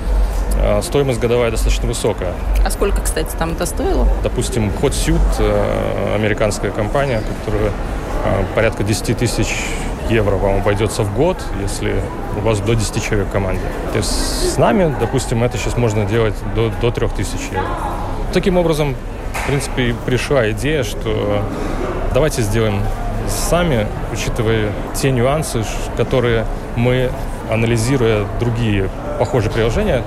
э, 0.56 0.82
стоимость 0.82 1.20
годовая 1.20 1.50
достаточно 1.50 1.86
высокая. 1.86 2.32
А 2.64 2.70
сколько, 2.70 3.00
кстати, 3.00 3.34
там 3.36 3.52
это 3.52 3.66
стоило? 3.66 4.08
Допустим, 4.22 4.70
HotSuite, 4.80 5.18
э, 5.38 6.14
американская 6.14 6.70
компания, 6.70 7.20
которая 7.44 7.70
порядка 8.54 8.82
10 8.82 9.16
тысяч 9.16 9.46
евро 10.10 10.36
вам 10.36 10.56
обойдется 10.60 11.02
в 11.02 11.14
год, 11.14 11.36
если 11.60 11.94
у 12.36 12.40
вас 12.40 12.60
до 12.60 12.74
10 12.74 13.02
человек 13.02 13.28
в 13.28 13.30
команде. 13.30 13.62
То 13.92 13.98
есть 13.98 14.10
с 14.52 14.56
нами, 14.58 14.94
допустим, 15.00 15.42
это 15.42 15.58
сейчас 15.58 15.76
можно 15.76 16.04
делать 16.04 16.34
до, 16.54 16.70
до 16.80 16.90
3000 16.90 17.52
евро. 17.52 17.62
Таким 18.32 18.56
образом, 18.56 18.94
в 19.32 19.46
принципе, 19.46 19.94
пришла 20.06 20.50
идея, 20.50 20.82
что 20.82 21.42
давайте 22.14 22.42
сделаем 22.42 22.80
сами, 23.28 23.86
учитывая 24.12 24.72
те 24.94 25.10
нюансы, 25.10 25.64
которые 25.96 26.44
мы, 26.76 27.10
анализируя 27.50 28.26
другие 28.40 28.88
похожие 29.18 29.50
приложения, 29.50 30.02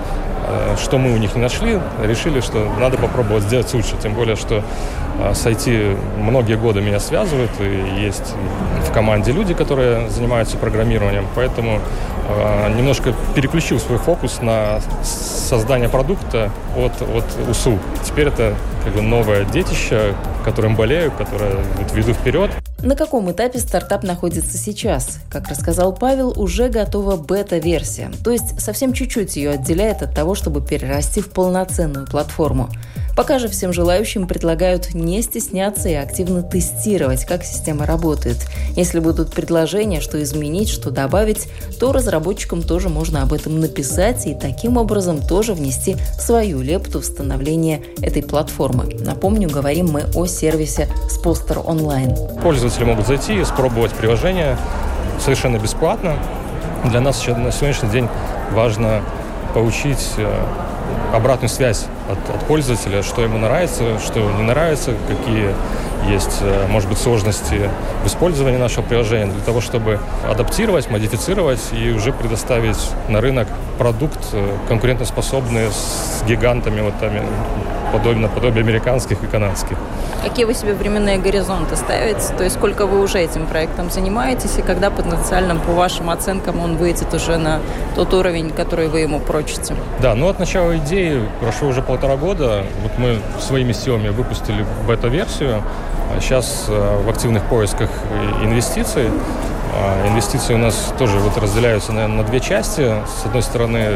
что 0.82 0.98
мы 0.98 1.14
у 1.14 1.18
них 1.18 1.36
не 1.36 1.42
нашли, 1.42 1.80
решили, 2.04 2.42
что 2.42 2.68
надо 2.80 2.98
попробовать 2.98 3.44
сделать 3.44 3.74
лучше. 3.74 3.96
Тем 4.02 4.14
более, 4.14 4.36
что 4.36 4.64
а 5.20 5.36
с 5.36 5.46
IT 5.46 5.98
многие 6.18 6.56
годы 6.56 6.82
меня 6.82 7.00
связывают, 7.00 7.52
и 7.60 8.02
есть 8.02 8.34
в 8.88 8.92
команде 8.92 9.32
люди, 9.32 9.54
которые 9.54 10.10
занимаются 10.10 10.58
программированием, 10.58 11.28
поэтому 11.36 11.80
э, 12.28 12.74
немножко 12.76 13.14
переключил 13.36 13.80
свой 13.80 14.00
фокус 14.00 14.42
на 14.42 14.82
создание 15.04 15.90
продукта 15.90 16.50
от, 16.76 16.94
от 17.02 17.26
услуг. 17.50 17.80
Теперь 18.04 18.30
это 18.30 18.56
как 18.84 18.94
бы 18.94 19.02
новое 19.02 19.46
детище, 19.46 20.16
которым 20.44 20.76
болею, 20.76 21.12
которое 21.12 21.58
веду 21.94 22.14
вперед. 22.14 22.50
На 22.84 22.96
каком 22.96 23.32
этапе 23.32 23.60
стартап 23.60 24.04
находится 24.04 24.58
сейчас? 24.58 25.20
Как 25.30 25.48
рассказал 25.50 25.94
Павел, 25.94 26.34
уже 26.40 26.70
готова 26.70 27.16
бета-версия, 27.16 28.12
то 28.24 28.32
есть 28.32 28.60
совсем 28.60 28.94
чуть-чуть 28.94 29.36
ее 29.36 29.52
отделяет 29.52 30.02
от 30.02 30.16
того, 30.16 30.34
чтобы 30.34 30.66
перерасти 30.66 31.22
в 31.22 31.30
полноценную 31.30 32.08
платформу. 32.08 32.70
Пока 33.16 33.40
же 33.40 33.48
всем 33.48 33.74
желающим 33.74 34.28
предлагают 34.28 34.94
не 34.94 35.22
стесняться 35.22 35.90
и 35.90 35.94
активно 35.94 36.44
тестировать, 36.44 37.26
как 37.26 37.44
система 37.44 37.86
работает. 37.86 38.38
Если 38.76 39.00
будут 39.00 39.34
предложения, 39.34 40.02
что 40.02 40.22
изменить, 40.24 40.70
что 40.70 40.92
добавить, 40.92 41.48
то 41.80 41.92
разработчикам 41.92 42.64
тоже 42.64 42.90
можно 42.90 43.22
об 43.22 43.34
этом 43.34 43.60
написать 43.60 44.26
и 44.28 44.34
таким 44.36 44.78
образом 44.78 45.22
тоже 45.22 45.54
внести 45.54 45.98
свою 46.20 46.62
лепту 46.62 47.02
в 47.02 47.06
становление 47.06 47.84
этой 48.02 48.24
платформы. 48.24 48.96
Напомню, 49.00 49.50
говорим 49.50 49.90
мы 49.92 50.06
о 50.16 50.26
сервисе 50.26 50.88
Спостер 51.10 51.60
онлайн. 51.64 52.16
Пользователи 52.42 52.84
могут 52.86 53.08
зайти 53.08 53.40
и 53.40 53.44
спробовать 53.44 53.92
приложение 53.92 54.58
совершенно 55.20 55.58
бесплатно. 55.58 56.18
Для 56.90 57.02
нас 57.02 57.26
на 57.28 57.52
сегодняшний 57.52 57.90
день 57.90 58.08
важно 58.54 59.04
получить 59.54 60.14
э, 60.18 60.44
обратную 61.14 61.50
связь 61.50 61.86
от, 62.10 62.36
от 62.36 62.42
пользователя, 62.46 63.04
что 63.04 63.22
ему 63.22 63.38
нравится, 63.38 64.00
что 64.00 64.20
не 64.20 64.44
нравится, 64.44 64.94
какие 65.08 65.54
есть, 66.08 66.40
э, 66.42 66.68
может 66.68 66.90
быть, 66.90 66.98
сложности 66.98 67.70
в 68.04 68.08
использовании 68.08 68.58
нашего 68.58 68.84
приложения 68.84 69.32
для 69.32 69.42
того, 69.42 69.62
чтобы 69.62 70.00
адаптировать, 70.28 70.90
модифицировать 70.90 71.62
и 71.74 71.92
уже 71.92 72.12
предоставить 72.12 72.78
на 73.08 73.22
рынок 73.22 73.48
продукт 73.78 74.20
э, 74.34 74.58
конкурентоспособный 74.68 75.68
с 75.72 76.24
гигантами, 76.28 76.82
вот 76.82 76.94
там, 77.00 77.12
подобно, 77.92 78.28
подобие 78.28 78.64
американских 78.64 79.24
и 79.24 79.28
канадских. 79.28 79.78
Какие 80.24 80.46
вы 80.46 80.54
себе 80.54 80.74
временные 80.74 81.18
горизонты 81.18 81.76
ставите? 81.76 82.34
То 82.38 82.44
есть 82.44 82.56
сколько 82.56 82.86
вы 82.86 83.02
уже 83.02 83.20
этим 83.20 83.46
проектом 83.48 83.90
занимаетесь 83.90 84.58
и 84.58 84.62
когда 84.62 84.90
потенциально, 84.90 85.56
по 85.56 85.72
вашим 85.74 86.10
оценкам, 86.10 86.60
он 86.60 86.78
выйдет 86.78 87.14
уже 87.14 87.38
на 87.38 87.60
тот 87.96 88.14
уровень, 88.14 88.52
который 88.52 88.88
вы 88.88 89.02
ему 89.02 89.20
прочите? 89.20 89.76
Да, 90.00 90.16
ну 90.16 90.28
от 90.28 90.40
начала 90.40 90.78
идеи 90.78 91.22
прошло 91.40 91.70
уже 91.70 91.82
полтора 91.82 92.16
года. 92.18 92.64
Вот 92.84 92.92
мы 92.98 93.20
своими 93.40 93.74
силами 93.74 94.10
выпустили 94.10 94.66
бета-версию. 94.88 95.62
Сейчас 96.20 96.66
а 96.68 97.02
в 97.02 97.10
активных 97.10 97.44
поисках 97.44 97.90
инвестиций. 98.44 99.10
А 99.74 100.08
инвестиции 100.10 100.54
у 100.54 100.58
нас 100.58 100.94
тоже 100.98 101.18
вот 101.20 101.38
разделяются 101.38 101.94
наверное, 101.94 102.18
на 102.18 102.24
две 102.24 102.40
части. 102.40 102.94
С 103.22 103.26
одной 103.26 103.42
стороны, 103.42 103.88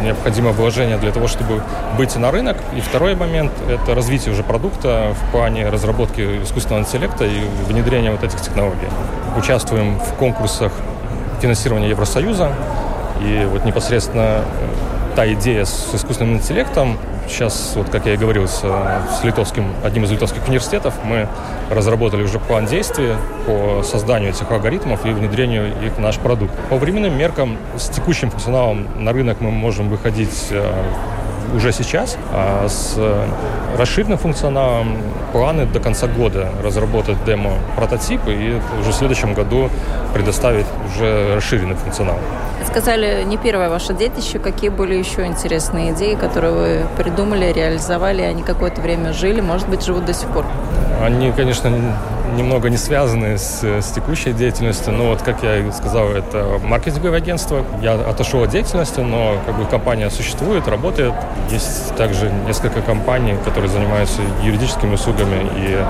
необходимо 0.00 0.50
вложение 0.50 0.98
для 0.98 1.12
того, 1.12 1.28
чтобы 1.28 1.62
быть 1.96 2.16
на 2.16 2.30
рынок. 2.30 2.56
И 2.76 2.80
второй 2.80 3.14
момент– 3.14 3.52
это 3.68 3.94
развитие 3.94 4.32
уже 4.32 4.42
продукта 4.42 5.14
в 5.14 5.32
плане 5.32 5.68
разработки 5.68 6.42
искусственного 6.42 6.82
интеллекта 6.82 7.24
и 7.24 7.40
внедрения 7.68 8.10
вот 8.10 8.22
этих 8.22 8.40
технологий. 8.40 8.88
Участвуем 9.36 9.98
в 9.98 10.14
конкурсах 10.14 10.72
финансирования 11.40 11.88
Евросоюза. 11.90 12.52
И 13.20 13.46
вот 13.50 13.64
непосредственно 13.64 14.40
э, 14.40 14.42
та 15.14 15.30
идея 15.34 15.64
с 15.64 15.94
искусственным 15.94 16.36
интеллектом 16.36 16.98
сейчас, 17.28 17.72
вот 17.76 17.90
как 17.90 18.06
я 18.06 18.14
и 18.14 18.16
говорил, 18.16 18.46
с, 18.46 18.60
с 18.60 19.24
литовским, 19.24 19.72
одним 19.84 20.04
из 20.04 20.10
литовских 20.10 20.46
университетов 20.46 20.94
мы 21.04 21.28
разработали 21.70 22.22
уже 22.22 22.38
план 22.38 22.66
действий 22.66 23.14
по 23.46 23.82
созданию 23.82 24.30
этих 24.30 24.50
алгоритмов 24.50 25.04
и 25.06 25.10
внедрению 25.10 25.68
их 25.84 25.94
в 25.94 26.00
наш 26.00 26.18
продукт. 26.18 26.52
По 26.68 26.76
временным 26.76 27.16
меркам 27.16 27.56
с 27.76 27.88
текущим 27.88 28.30
функционалом 28.30 28.86
на 28.96 29.12
рынок 29.12 29.40
мы 29.40 29.50
можем 29.50 29.88
выходить 29.88 30.48
э, 30.50 30.72
уже 31.54 31.72
сейчас, 31.72 32.16
а 32.32 32.68
с 32.68 32.96
расширенным 33.78 34.18
функционалом 34.18 34.98
планы 35.32 35.66
до 35.66 35.80
конца 35.80 36.06
года 36.06 36.48
разработать 36.62 37.24
демо-прототипы 37.24 38.32
и 38.32 38.60
уже 38.80 38.90
в 38.90 38.94
следующем 38.94 39.34
году 39.34 39.70
предоставить 40.14 40.66
уже 40.86 41.34
расширенный 41.36 41.74
функционал. 41.74 42.16
Сказали, 42.66 43.24
не 43.24 43.36
первое 43.36 43.68
ваше 43.68 43.94
детище. 43.94 44.38
Какие 44.38 44.70
были 44.70 44.94
еще 44.94 45.26
интересные 45.26 45.92
идеи, 45.92 46.14
которые 46.14 46.52
вы 46.52 46.86
придумали, 46.96 47.52
реализовали, 47.52 48.22
они 48.22 48.42
какое-то 48.42 48.80
время 48.80 49.12
жили, 49.12 49.40
может 49.40 49.68
быть, 49.68 49.84
живут 49.84 50.04
до 50.04 50.14
сих 50.14 50.28
пор? 50.28 50.44
Они, 51.02 51.32
конечно, 51.32 51.70
немного 52.34 52.70
не 52.70 52.76
связаны 52.76 53.38
с, 53.38 53.62
с 53.62 53.92
текущей 53.92 54.32
деятельностью, 54.32 54.92
но 54.92 55.08
вот, 55.08 55.22
как 55.22 55.42
я 55.42 55.58
и 55.58 55.70
сказал, 55.72 56.08
это 56.08 56.60
маркетинговое 56.62 57.18
агентство. 57.18 57.64
Я 57.82 57.94
отошел 57.94 58.42
от 58.42 58.50
деятельности, 58.50 59.00
но 59.00 59.36
как 59.46 59.56
бы 59.58 59.64
компания 59.64 60.10
существует, 60.10 60.68
работает. 60.68 61.14
Есть 61.50 61.94
также 61.96 62.30
несколько 62.46 62.82
компаний, 62.82 63.34
которые 63.44 63.70
занимаются 63.70 64.22
юридическими 64.42 64.94
услугами 64.94 65.48
и 65.56 65.84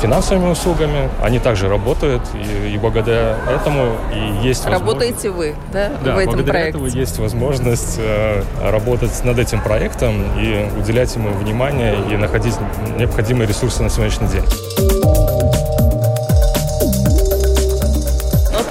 финансовыми 0.00 0.50
услугами. 0.50 1.08
Они 1.22 1.38
также 1.38 1.68
работают, 1.68 2.22
и, 2.34 2.74
и 2.74 2.78
благодаря 2.78 3.36
этому 3.48 3.96
и 4.12 4.46
есть 4.46 4.66
Работаете 4.66 5.30
вы, 5.30 5.54
да, 5.72 5.92
да 6.04 6.14
в 6.14 6.18
этом 6.18 6.34
благодаря 6.34 6.52
проекте? 6.52 6.70
этому 6.70 6.86
есть 6.86 7.18
возможность 7.18 7.96
э, 7.98 8.42
работать 8.62 9.24
над 9.24 9.38
этим 9.38 9.60
проектом 9.60 10.22
и 10.38 10.68
уделять 10.76 11.14
ему 11.14 11.30
внимание 11.30 11.96
и 12.10 12.16
находить 12.16 12.54
необходимые 12.98 13.46
ресурсы 13.46 13.82
на 13.82 13.90
сегодняшний 13.90 14.28
день. 14.28 15.21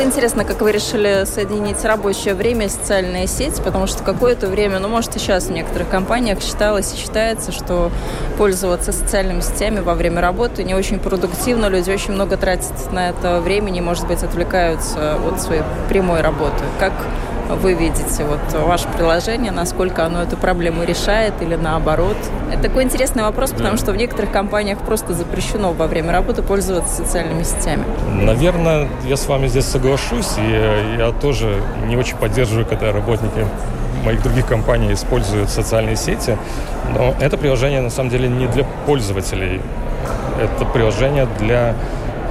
Интересно, 0.03 0.45
как 0.45 0.61
вы 0.61 0.71
решили 0.71 1.25
соединить 1.25 1.83
рабочее 1.83 2.33
время 2.33 2.65
и 2.65 2.69
социальные 2.69 3.27
сети, 3.27 3.61
потому 3.61 3.87
что 3.87 4.03
какое-то 4.03 4.47
время, 4.47 4.79
ну, 4.79 4.87
может, 4.87 5.15
и 5.15 5.19
сейчас 5.19 5.45
в 5.45 5.51
некоторых 5.51 5.89
компаниях 5.89 6.41
считалось 6.41 6.93
и 6.93 6.97
считается, 6.97 7.51
что 7.51 7.91
пользоваться 8.37 8.91
социальными 8.91 9.41
сетями 9.41 9.79
во 9.79 9.93
время 9.93 10.21
работы 10.21 10.63
не 10.63 10.73
очень 10.73 10.99
продуктивно, 10.99 11.67
люди 11.67 11.89
очень 11.89 12.13
много 12.13 12.37
тратят 12.37 12.91
на 12.91 13.09
это 13.09 13.41
времени, 13.41 13.81
может 13.81 14.07
быть, 14.07 14.23
отвлекаются 14.23 15.15
от 15.15 15.41
своей 15.41 15.63
прямой 15.89 16.21
работы. 16.21 16.63
Как 16.79 16.93
вы 17.49 17.73
видите 17.73 18.23
вот 18.23 18.39
ваше 18.53 18.87
приложение, 18.87 19.51
насколько 19.51 20.05
оно 20.05 20.23
эту 20.23 20.37
проблему 20.37 20.83
решает 20.83 21.33
или 21.41 21.55
наоборот? 21.55 22.17
Это 22.51 22.63
такой 22.63 22.83
интересный 22.83 23.23
вопрос, 23.23 23.51
потому 23.51 23.77
что 23.77 23.91
в 23.91 23.97
некоторых 23.97 24.31
компаниях 24.31 24.79
просто 24.79 25.13
запрещено 25.13 25.73
во 25.73 25.87
время 25.87 26.11
работы 26.11 26.41
пользоваться 26.41 27.03
социальными 27.03 27.43
сетями. 27.43 27.83
Наверное, 28.09 28.87
я 29.05 29.17
с 29.17 29.27
вами 29.27 29.47
здесь 29.47 29.65
соглашусь, 29.65 30.37
и 30.37 30.97
я 30.97 31.11
тоже 31.11 31.61
не 31.87 31.97
очень 31.97 32.17
поддерживаю, 32.17 32.65
когда 32.65 32.91
работники 32.91 33.45
моих 34.05 34.23
других 34.23 34.47
компаний 34.47 34.93
используют 34.93 35.49
социальные 35.49 35.95
сети, 35.95 36.37
но 36.97 37.13
это 37.19 37.37
приложение 37.37 37.81
на 37.81 37.89
самом 37.89 38.09
деле 38.09 38.27
не 38.27 38.47
для 38.47 38.65
пользователей, 38.85 39.61
это 40.39 40.65
приложение 40.65 41.27
для 41.39 41.75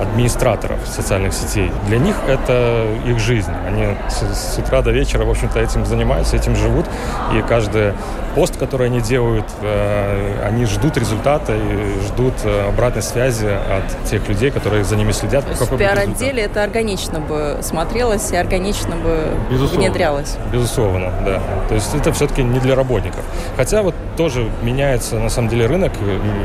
администраторов 0.00 0.78
социальных 0.86 1.32
сетей. 1.32 1.70
Для 1.86 1.98
них 1.98 2.16
это 2.28 2.86
их 3.06 3.18
жизнь. 3.18 3.52
Они 3.66 3.96
с, 4.08 4.54
с 4.54 4.58
утра 4.58 4.82
до 4.82 4.90
вечера, 4.90 5.24
в 5.24 5.30
общем-то, 5.30 5.60
этим 5.60 5.84
занимаются, 5.86 6.36
этим 6.36 6.56
живут. 6.56 6.86
И 7.34 7.42
каждый 7.42 7.92
пост, 8.34 8.56
который 8.56 8.86
они 8.86 9.00
делают, 9.00 9.46
э, 9.62 10.44
они 10.46 10.64
ждут 10.66 10.96
результата 10.96 11.54
и 11.54 12.06
ждут 12.06 12.34
э, 12.44 12.68
обратной 12.68 13.02
связи 13.02 13.46
от 13.46 14.08
тех 14.08 14.28
людей, 14.28 14.50
которые 14.50 14.84
за 14.84 14.96
ними 14.96 15.12
следят. 15.12 15.44
То 15.44 15.50
есть 15.50 15.62
в 15.62 15.76
пиар-отделе 15.76 16.42
это 16.42 16.62
органично 16.62 17.20
бы 17.20 17.58
смотрелось 17.62 18.30
и 18.30 18.36
органично 18.36 18.96
бы 18.96 19.28
безусловно, 19.50 19.86
внедрялось? 19.86 20.36
Безусловно, 20.52 21.12
да. 21.24 21.40
То 21.68 21.74
есть 21.74 21.94
это 21.94 22.12
все-таки 22.12 22.42
не 22.42 22.60
для 22.60 22.74
работников. 22.74 23.20
Хотя 23.56 23.82
вот 23.82 23.94
тоже 24.20 24.50
меняется, 24.60 25.18
на 25.18 25.30
самом 25.30 25.48
деле, 25.48 25.64
рынок, 25.64 25.92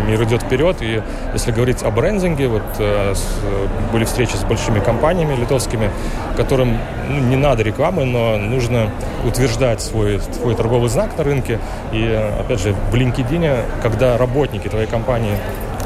мир 0.07 0.23
идет 0.23 0.43
вперед, 0.43 0.77
и 0.79 1.01
если 1.33 1.51
говорить 1.51 1.83
о 1.83 1.91
брендинге, 1.91 2.47
вот 2.47 2.63
э, 2.79 3.13
были 3.91 4.05
встречи 4.05 4.37
с 4.37 4.45
большими 4.45 4.79
компаниями 4.79 5.35
литовскими, 5.35 5.89
которым 6.37 6.77
ну, 7.09 7.19
не 7.19 7.35
надо 7.35 7.63
рекламы, 7.63 8.05
но 8.05 8.37
нужно 8.37 8.91
утверждать 9.25 9.81
свой, 9.81 10.21
свой 10.39 10.55
торговый 10.55 10.87
знак 10.87 11.17
на 11.17 11.25
рынке. 11.25 11.59
И, 11.91 12.01
опять 12.39 12.61
же, 12.61 12.73
в 12.91 12.95
LinkedIn, 12.95 13.63
когда 13.83 14.17
работники 14.17 14.69
твоей 14.69 14.87
компании 14.87 15.35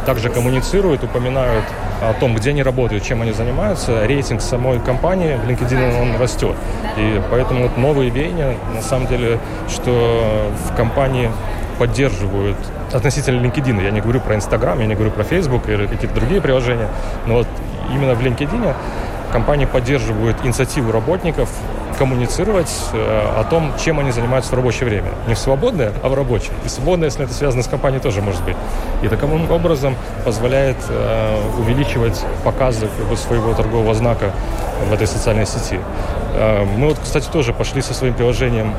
также 0.05 0.29
коммуницируют, 0.29 1.03
упоминают 1.03 1.65
о 2.03 2.13
том, 2.13 2.35
где 2.35 2.51
они 2.51 2.61
работают, 2.61 3.03
чем 3.03 3.23
они 3.23 3.31
занимаются, 3.31 4.05
рейтинг 4.05 4.41
самой 4.41 4.79
компании 4.79 5.37
в 5.43 5.49
LinkedIn 5.49 6.01
он 6.01 6.21
растет. 6.21 6.55
И 6.97 7.19
поэтому 7.31 7.63
вот 7.63 7.77
новые 7.77 8.11
веяния, 8.11 8.53
на 8.75 8.83
самом 8.83 9.07
деле, 9.07 9.39
что 9.67 10.51
в 10.67 10.75
компании 10.75 11.31
поддерживают 11.79 12.57
относительно 12.93 13.43
LinkedIn. 13.43 13.81
Я 13.81 13.91
не 13.91 14.01
говорю 14.01 14.19
про 14.19 14.35
Instagram, 14.35 14.81
я 14.81 14.85
не 14.85 14.95
говорю 14.95 15.11
про 15.11 15.23
Facebook 15.23 15.67
или 15.69 15.87
какие-то 15.87 16.13
другие 16.13 16.41
приложения, 16.41 16.89
но 17.25 17.35
вот 17.35 17.47
именно 17.91 18.13
в 18.13 18.21
LinkedIn 18.21 18.75
компании 19.31 19.65
поддерживают 19.65 20.37
инициативу 20.43 20.91
работников 20.91 21.49
коммуницировать 21.97 22.71
э, 22.93 23.39
о 23.39 23.43
том, 23.43 23.73
чем 23.83 23.99
они 23.99 24.11
занимаются 24.11 24.51
в 24.51 24.55
рабочее 24.55 24.87
время. 24.87 25.09
Не 25.27 25.33
в 25.33 25.37
свободное, 25.37 25.91
а 26.01 26.07
в 26.07 26.13
рабочее. 26.13 26.53
И 26.65 26.69
свободное, 26.69 27.09
если 27.09 27.25
это 27.25 27.33
связано 27.33 27.61
с 27.61 27.67
компанией, 27.67 28.01
тоже 28.01 28.21
может 28.21 28.41
быть. 28.45 28.55
И 29.01 29.09
таким 29.09 29.51
образом 29.51 29.95
позволяет 30.23 30.77
э, 30.87 31.37
увеличивать 31.59 32.23
показы 32.45 32.87
своего 33.15 33.53
торгового 33.53 33.93
знака 33.93 34.31
в 34.89 34.93
этой 34.93 35.07
социальной 35.07 35.45
сети. 35.45 35.79
Э, 36.35 36.63
мы 36.63 36.87
вот, 36.87 36.99
кстати, 37.03 37.27
тоже 37.29 37.53
пошли 37.53 37.81
со 37.81 37.93
своим 37.93 38.13
приложением 38.13 38.73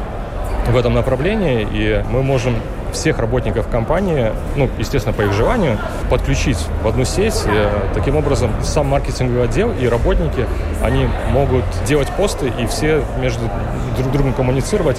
в 0.69 0.77
этом 0.77 0.95
направлении, 0.95 1.69
и 1.71 2.03
мы 2.11 2.23
можем 2.23 2.57
всех 2.95 3.19
работников 3.19 3.69
компании, 3.69 4.33
ну, 4.57 4.69
естественно, 4.79 5.13
по 5.13 5.23
их 5.23 5.33
желанию, 5.33 5.79
подключить 6.09 6.59
в 6.83 6.89
одну 6.89 7.05
сеть. 7.05 7.43
Э, 7.47 7.71
таким 7.95 8.17
образом, 8.17 8.51
сам 8.63 8.87
маркетинговый 8.89 9.45
отдел 9.45 9.73
и 9.73 9.87
работники, 9.87 10.47
они 10.83 11.09
могут 11.31 11.65
делать 11.87 12.09
посты 12.17 12.53
и 12.59 12.67
все 12.67 13.03
между 13.21 13.51
друг 13.97 14.13
другом 14.13 14.33
коммуницировать 14.33 14.99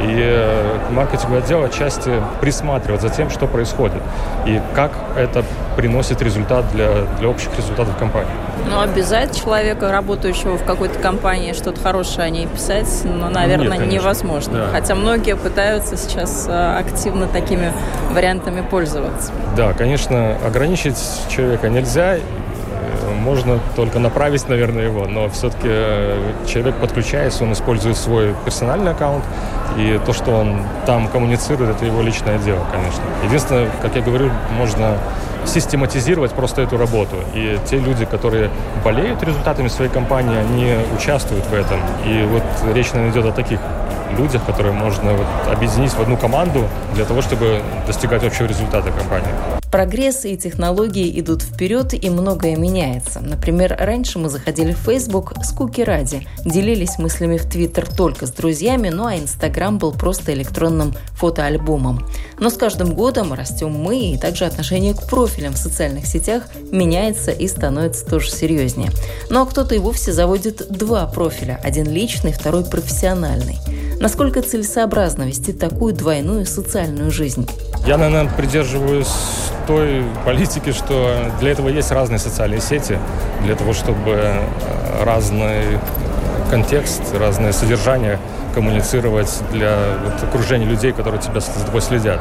и 0.00 0.16
э, 0.18 0.78
маркетинговый 0.90 1.40
отдел 1.40 1.62
отчасти 1.62 2.22
присматривать 2.40 3.00
за 3.00 3.08
тем, 3.08 3.30
что 3.30 3.46
происходит 3.46 4.02
и 4.46 4.60
как 4.74 4.92
это 5.16 5.44
приносит 5.76 6.22
результат 6.22 6.64
для, 6.72 7.02
для 7.18 7.28
общих 7.28 7.56
результатов 7.56 7.96
компании. 7.96 8.30
Ну, 8.68 8.80
обязать 8.80 9.38
человека, 9.38 9.90
работающего 9.90 10.56
в 10.56 10.64
какой-то 10.64 10.98
компании, 10.98 11.52
что-то 11.52 11.80
хорошее 11.80 12.26
о 12.26 12.30
ней 12.30 12.46
писать, 12.46 12.88
ну, 13.04 13.28
наверное, 13.28 13.78
Нет, 13.78 13.92
невозможно. 13.92 14.58
Да. 14.58 14.68
Хотя 14.72 14.94
многие 14.94 15.36
пытаются 15.36 15.96
сейчас 15.96 16.46
э, 16.48 16.76
активно 16.78 17.26
такими 17.26 17.72
вариантами 18.12 18.62
пользоваться. 18.62 19.32
Да, 19.56 19.72
конечно, 19.72 20.36
ограничить 20.44 20.98
человека 21.28 21.68
нельзя, 21.68 22.16
можно 23.10 23.58
только 23.76 23.98
направить, 23.98 24.48
наверное, 24.48 24.84
его, 24.84 25.06
но 25.06 25.28
все-таки 25.28 25.68
э, 25.68 26.32
человек 26.46 26.76
подключается, 26.76 27.44
он 27.44 27.52
использует 27.52 27.96
свой 27.96 28.34
персональный 28.44 28.92
аккаунт, 28.92 29.24
и 29.76 30.00
то, 30.04 30.12
что 30.12 30.32
он 30.32 30.62
там 30.86 31.08
коммуницирует, 31.08 31.76
это 31.76 31.84
его 31.84 32.02
личное 32.02 32.38
дело, 32.38 32.64
конечно. 32.70 33.02
Единственное, 33.24 33.68
как 33.82 33.96
я 33.96 34.02
говорю, 34.02 34.30
можно 34.56 34.96
систематизировать 35.46 36.32
просто 36.32 36.62
эту 36.62 36.76
работу. 36.76 37.16
И 37.34 37.58
те 37.68 37.78
люди, 37.78 38.04
которые 38.04 38.50
болеют 38.84 39.22
результатами 39.22 39.68
своей 39.68 39.90
компании, 39.90 40.38
они 40.38 40.74
участвуют 40.96 41.44
в 41.46 41.54
этом. 41.54 41.80
И 42.06 42.24
вот 42.24 42.42
речь, 42.74 42.92
наверное, 42.92 43.12
идет 43.12 43.26
о 43.26 43.32
таких 43.32 43.60
людях, 44.14 44.44
которые 44.44 44.72
можно 44.72 45.12
вот 45.12 45.26
объединить 45.50 45.92
в 45.92 46.00
одну 46.00 46.16
команду 46.16 46.68
для 46.94 47.04
того, 47.04 47.22
чтобы 47.22 47.62
достигать 47.86 48.24
общего 48.24 48.46
результата 48.46 48.90
компании. 48.90 49.30
Прогресс 49.74 50.24
и 50.24 50.36
технологии 50.36 51.18
идут 51.18 51.42
вперед, 51.42 51.94
и 51.94 52.08
многое 52.08 52.54
меняется. 52.54 53.18
Например, 53.18 53.76
раньше 53.76 54.20
мы 54.20 54.28
заходили 54.28 54.72
в 54.72 54.78
Facebook 54.78 55.32
скуки 55.44 55.80
ради, 55.80 56.28
делились 56.44 56.96
мыслями 56.98 57.38
в 57.38 57.46
Twitter 57.46 57.84
только 57.92 58.26
с 58.26 58.30
друзьями, 58.30 58.90
ну 58.90 59.06
а 59.06 59.16
Instagram 59.16 59.78
был 59.78 59.90
просто 59.90 60.32
электронным 60.32 60.94
фотоальбомом. 61.14 62.06
Но 62.38 62.50
с 62.50 62.54
каждым 62.54 62.94
годом 62.94 63.32
растем 63.32 63.72
мы, 63.72 64.12
и 64.12 64.16
также 64.16 64.44
отношение 64.44 64.94
к 64.94 65.08
профилям 65.08 65.54
в 65.54 65.58
социальных 65.58 66.06
сетях 66.06 66.44
меняется 66.70 67.32
и 67.32 67.48
становится 67.48 68.06
тоже 68.06 68.30
серьезнее. 68.30 68.92
Ну 69.28 69.42
а 69.42 69.46
кто-то 69.46 69.74
и 69.74 69.78
вовсе 69.78 70.12
заводит 70.12 70.68
два 70.70 71.04
профиля, 71.06 71.58
один 71.64 71.90
личный, 71.90 72.32
второй 72.32 72.64
профессиональный. 72.64 73.58
Насколько 74.00 74.42
целесообразно 74.42 75.24
вести 75.24 75.52
такую 75.52 75.94
двойную 75.94 76.46
социальную 76.46 77.10
жизнь? 77.10 77.48
Я, 77.86 77.96
наверное, 77.96 78.32
придерживаюсь 78.32 79.12
той 79.66 80.04
политики, 80.24 80.72
что 80.72 81.16
для 81.40 81.52
этого 81.52 81.68
есть 81.68 81.90
разные 81.90 82.18
социальные 82.18 82.60
сети, 82.60 82.98
для 83.42 83.54
того, 83.54 83.72
чтобы 83.72 84.12
э, 84.12 85.04
разные 85.04 85.80
контекст, 86.50 87.02
разное 87.18 87.52
содержание 87.52 88.18
коммуницировать 88.54 89.42
для 89.52 89.76
вот, 90.04 90.22
окружения 90.22 90.66
людей, 90.66 90.92
которые 90.92 91.20
тебя 91.20 91.40
за 91.40 91.64
тобой 91.64 91.80
следят. 91.80 92.20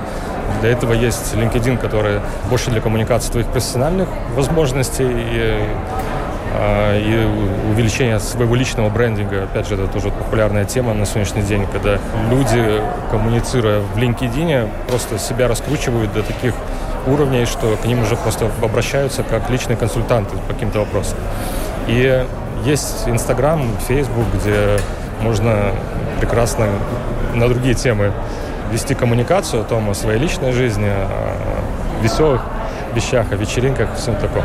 Для 0.62 0.71
этого 0.71 0.93
есть 0.93 1.33
LinkedIn, 1.33 1.77
который 1.77 2.19
больше 2.49 2.71
для 2.71 2.81
коммуникации 2.81 3.31
твоих 3.31 3.47
профессиональных 3.47 4.07
возможностей 4.36 5.07
и 5.07 5.59
и 6.55 7.27
увеличение 7.71 8.19
своего 8.19 8.55
личного 8.55 8.89
брендинга. 8.89 9.43
Опять 9.43 9.67
же, 9.67 9.75
это 9.75 9.87
тоже 9.87 10.09
популярная 10.09 10.65
тема 10.65 10.93
на 10.93 11.05
сегодняшний 11.05 11.41
день, 11.41 11.65
когда 11.71 11.97
люди, 12.29 12.81
коммуницируя 13.09 13.79
в 13.79 13.97
LinkedIn, 13.97 14.69
просто 14.87 15.17
себя 15.17 15.47
раскручивают 15.47 16.13
до 16.13 16.21
таких 16.21 16.53
уровней, 17.07 17.45
что 17.45 17.75
к 17.81 17.85
ним 17.85 18.03
уже 18.03 18.15
просто 18.15 18.49
обращаются 18.61 19.23
как 19.23 19.49
личные 19.49 19.77
консультанты 19.77 20.37
по 20.47 20.53
каким-то 20.53 20.79
вопросам. 20.79 21.17
И 21.87 22.25
есть 22.65 23.07
Инстаграм, 23.07 23.61
Фейсбук, 23.87 24.25
где 24.33 24.79
можно 25.21 25.71
прекрасно 26.19 26.67
на 27.33 27.49
другие 27.49 27.73
темы 27.73 28.13
вести 28.71 28.95
коммуникацию 28.95 29.61
о 29.61 29.65
том, 29.65 29.89
о 29.89 29.93
своей 29.93 30.19
личной 30.19 30.51
жизни, 30.51 30.87
о 30.87 32.01
веселых 32.01 32.41
вещах, 32.93 33.31
о 33.31 33.35
вечеринках, 33.35 33.95
всем 33.95 34.15
таком. 34.15 34.43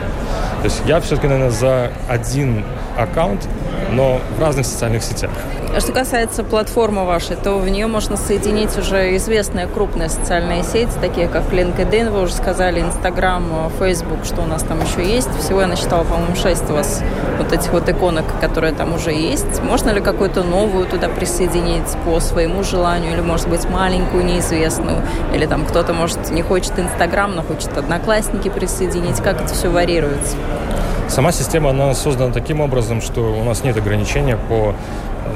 То 0.59 0.65
есть 0.65 0.83
я 0.87 1.01
все-таки, 1.01 1.29
наверное, 1.29 1.51
за 1.51 1.93
один 2.09 2.65
аккаунт, 2.97 3.47
но 3.93 4.21
в 4.37 4.41
разных 4.41 4.67
социальных 4.67 5.03
сетях. 5.03 5.31
А 5.79 5.81
что 5.81 5.93
касается 5.93 6.43
платформы 6.43 7.05
вашей, 7.05 7.37
то 7.37 7.57
в 7.59 7.69
нее 7.69 7.87
можно 7.87 8.17
соединить 8.17 8.77
уже 8.77 9.15
известные 9.15 9.69
крупные 9.69 10.09
социальные 10.09 10.65
сети, 10.65 10.91
такие 11.01 11.29
как 11.29 11.53
LinkedIn, 11.53 12.11
вы 12.11 12.23
уже 12.23 12.33
сказали, 12.33 12.81
Instagram, 12.81 13.71
Facebook, 13.79 14.25
что 14.25 14.43
у 14.43 14.45
нас 14.45 14.65
там 14.65 14.81
еще 14.81 15.09
есть. 15.09 15.33
Всего 15.39 15.61
я 15.61 15.69
насчитала, 15.69 16.03
по-моему, 16.03 16.35
шесть 16.35 16.69
у 16.69 16.73
вас 16.73 17.01
вот 17.39 17.53
этих 17.53 17.73
вот 17.73 17.89
иконок, 17.89 18.25
которые 18.41 18.73
там 18.73 18.93
уже 18.93 19.13
есть. 19.13 19.63
Можно 19.63 19.91
ли 19.91 20.01
какую-то 20.01 20.43
новую 20.43 20.85
туда 20.85 21.09
присоединить 21.09 21.97
по 22.05 22.19
своему 22.19 22.65
желанию, 22.65 23.13
или, 23.13 23.21
может 23.21 23.49
быть, 23.49 23.65
маленькую, 23.71 24.25
неизвестную, 24.25 25.03
или 25.33 25.47
там 25.47 25.65
кто-то, 25.65 25.93
может, 25.93 26.33
не 26.33 26.43
хочет 26.43 26.77
Instagram, 26.77 27.37
но 27.37 27.43
хочет 27.45 27.79
Одноклассники 27.79 28.49
присоединить. 28.49 29.19
Как 29.23 29.43
это 29.43 29.55
все 29.55 29.69
варьируется? 29.69 30.35
Сама 31.07 31.31
система, 31.31 31.71
она 31.71 31.95
создана 31.95 32.33
таким 32.33 32.61
образом, 32.61 33.01
что 33.01 33.21
у 33.21 33.45
нас 33.45 33.63
нет 33.63 33.77
ограничения 33.77 34.37
по 34.37 34.75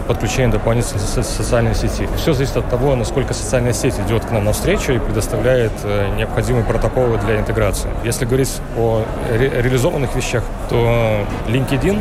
подключению 0.07 0.52
дополнительной 0.52 1.00
социальной 1.00 1.74
сети. 1.74 2.09
Все 2.16 2.33
зависит 2.33 2.57
от 2.57 2.68
того, 2.68 2.96
насколько 2.96 3.35
социальная 3.35 3.72
сеть 3.72 3.98
идет 4.07 4.24
к 4.24 4.31
нам 4.31 4.44
навстречу 4.44 4.92
и 4.92 4.98
предоставляет 4.98 5.72
э, 5.85 6.14
необходимые 6.16 6.64
протоколы 6.64 7.18
для 7.18 7.38
интеграции. 7.38 7.90
Если 8.05 8.24
говорить 8.24 8.61
о 8.76 9.05
ре 9.31 9.48
реализованных 9.62 10.14
вещах, 10.14 10.42
то 10.68 11.26
LinkedIn 11.46 12.00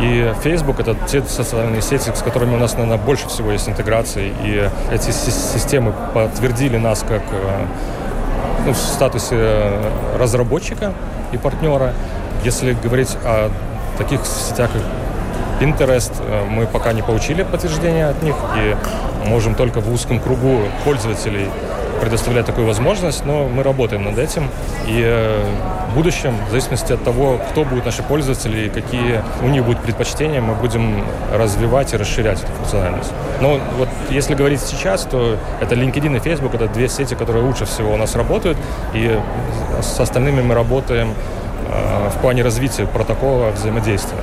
и 0.00 0.32
Facebook— 0.42 0.78
это 0.80 0.96
те 1.08 1.22
социальные 1.22 1.82
сети, 1.82 2.10
с 2.14 2.22
которыми 2.22 2.54
у 2.54 2.58
нас, 2.58 2.74
наверное, 2.74 2.98
больше 2.98 3.28
всего 3.28 3.50
есть 3.50 3.68
интеграции. 3.68 4.32
И 4.44 4.70
эти 4.92 5.10
системы 5.10 5.92
подтвердили 6.14 6.76
нас 6.76 7.04
как 7.06 7.22
э, 7.32 7.66
ну, 8.64 8.72
в 8.72 8.76
статусе 8.76 9.72
разработчика 10.18 10.92
и 11.32 11.36
партнера. 11.36 11.94
Если 12.44 12.72
говорить 12.74 13.16
о 13.24 13.50
таких 13.98 14.24
сетях, 14.24 14.70
как 14.72 14.82
Pinterest, 15.60 16.12
э, 16.20 16.44
мы 16.48 16.66
пока 16.66 16.92
не 16.92 17.02
получили 17.02 17.42
подтверждения 17.42 18.08
от 18.08 18.22
них 18.22 18.34
и 18.56 18.76
можем 19.28 19.54
только 19.54 19.80
в 19.80 19.92
узком 19.92 20.20
кругу 20.20 20.60
пользователей 20.84 21.48
предоставлять 22.00 22.46
такую 22.46 22.64
возможность, 22.66 23.24
но 23.26 23.48
мы 23.48 23.64
работаем 23.64 24.04
над 24.04 24.18
этим. 24.18 24.44
И 24.86 25.02
э, 25.04 25.44
в 25.90 25.94
будущем, 25.94 26.34
в 26.46 26.50
зависимости 26.50 26.92
от 26.92 27.02
того, 27.02 27.40
кто 27.50 27.64
будут 27.64 27.86
наши 27.86 28.02
пользователи 28.02 28.66
и 28.66 28.68
какие 28.68 29.22
у 29.42 29.48
них 29.48 29.64
будут 29.64 29.82
предпочтения, 29.82 30.40
мы 30.40 30.54
будем 30.54 31.04
развивать 31.32 31.92
и 31.94 31.96
расширять 31.96 32.42
эту 32.42 32.52
функциональность. 32.52 33.12
Но 33.40 33.58
вот 33.78 33.88
если 34.10 34.34
говорить 34.34 34.60
сейчас, 34.60 35.02
то 35.02 35.36
это 35.60 35.74
LinkedIn 35.74 36.16
и 36.16 36.20
Facebook, 36.20 36.54
это 36.54 36.68
две 36.68 36.88
сети, 36.88 37.14
которые 37.14 37.44
лучше 37.44 37.64
всего 37.64 37.94
у 37.94 37.96
нас 37.96 38.14
работают, 38.14 38.56
и 38.94 39.18
с 39.80 39.98
остальными 39.98 40.42
мы 40.42 40.54
работаем 40.54 41.14
Э, 41.68 42.08
в 42.08 42.20
плане 42.20 42.42
развития 42.42 42.86
протокола 42.86 43.50
взаимодействия. 43.50 44.18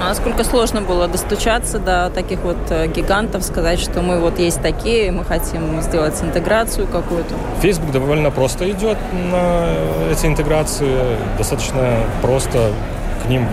А 0.00 0.10
насколько 0.10 0.44
сложно 0.44 0.80
было 0.80 1.08
достучаться 1.08 1.80
до 1.80 2.10
таких 2.14 2.40
вот 2.40 2.56
э, 2.70 2.86
гигантов, 2.86 3.42
сказать, 3.42 3.80
что 3.80 4.00
мы 4.00 4.20
вот 4.20 4.38
есть 4.38 4.62
такие, 4.62 5.10
мы 5.10 5.24
хотим 5.24 5.82
сделать 5.82 6.14
интеграцию 6.22 6.86
какую-то? 6.86 7.34
Facebook 7.60 7.90
довольно 7.90 8.30
просто 8.30 8.70
идет 8.70 8.96
на 9.32 9.66
эти 10.12 10.26
интеграции. 10.26 11.16
Достаточно 11.36 11.98
просто 12.22 12.70
к 13.24 13.28
ним 13.28 13.46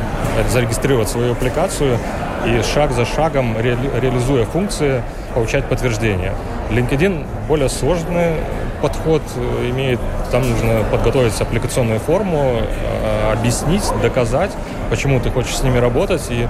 зарегистрировать 0.51 1.09
свою 1.09 1.31
аппликацию 1.31 1.97
и 2.45 2.61
шаг 2.61 2.91
за 2.91 3.05
шагом, 3.05 3.57
ре 3.57 3.75
реализуя 3.99 4.45
функции, 4.45 5.01
получать 5.33 5.65
подтверждение. 5.65 6.33
LinkedIn 6.69 7.25
более 7.47 7.69
сложный 7.69 8.35
подход 8.81 9.21
э, 9.35 9.69
имеет, 9.69 9.99
там 10.31 10.49
нужно 10.49 10.83
подготовить 10.91 11.39
аппликационную 11.39 11.99
форму, 11.99 12.61
э, 12.61 13.33
объяснить, 13.33 13.83
доказать, 14.01 14.51
почему 14.89 15.19
ты 15.19 15.31
хочешь 15.31 15.55
с 15.57 15.63
ними 15.63 15.77
работать, 15.77 16.23
и 16.29 16.47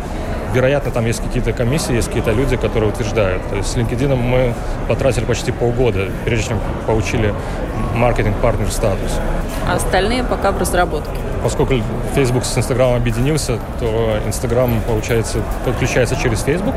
вероятно, 0.54 0.92
там 0.92 1.06
есть 1.06 1.22
какие-то 1.22 1.54
комиссии, 1.54 1.94
есть 1.94 2.08
какие-то 2.08 2.32
люди, 2.32 2.56
которые 2.56 2.90
утверждают. 2.90 3.42
То 3.50 3.58
есть 3.58 3.72
с 3.72 3.76
LinkedIn 3.76 4.16
мы 4.16 4.54
потратили 4.88 5.26
почти 5.26 5.52
полгода, 5.52 6.08
прежде 6.24 6.50
чем 6.50 6.60
получили 6.88 7.34
маркетинг-партнер 7.94 8.72
статус. 8.72 9.20
А 9.68 9.76
остальные 9.76 10.24
пока 10.24 10.52
в 10.52 10.60
разработке? 10.60 11.12
Поскольку 11.44 11.76
Facebook 12.16 12.46
с 12.46 12.58
Instagram 12.58 12.96
объединился, 12.96 13.60
то 13.80 14.18
Instagram, 14.26 14.82
получается, 14.88 15.40
подключается 15.66 16.16
через 16.16 16.42
Facebook, 16.42 16.76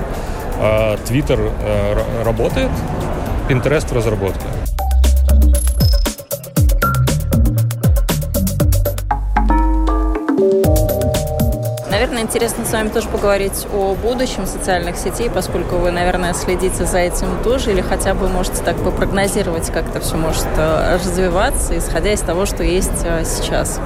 а 0.61 0.97
Twitter 1.09 1.53
э, 1.63 2.25
работает, 2.25 2.71
Pinterest 3.49 3.89
в 3.89 3.93
разработке. 3.93 4.45
Наверное, 12.19 12.35
интересно 12.35 12.65
с 12.65 12.73
вами 12.73 12.89
тоже 12.89 13.09
поговорить 13.09 13.65
о 13.73 13.95
будущем 13.95 14.45
социальных 14.45 14.97
сетей, 14.97 15.31
поскольку 15.31 15.77
вы, 15.77 15.93
наверное, 15.93 16.35
следите 16.35 16.85
за 16.85 16.99
этим 16.99 17.29
тоже, 17.45 17.71
или 17.71 17.81
хотя 17.81 18.13
бы 18.13 18.29
можете 18.29 18.61
так 18.65 18.77
попрогнозировать, 18.83 19.71
как 19.71 19.89
это 19.91 20.01
все 20.01 20.17
может 20.17 20.49
э, 20.57 20.97
развиваться, 20.97 21.79
исходя 21.79 22.13
из 22.13 22.21
того, 22.21 22.45
что 22.45 22.65
есть 22.65 23.05
э, 23.05 23.23
сейчас. 23.25 23.81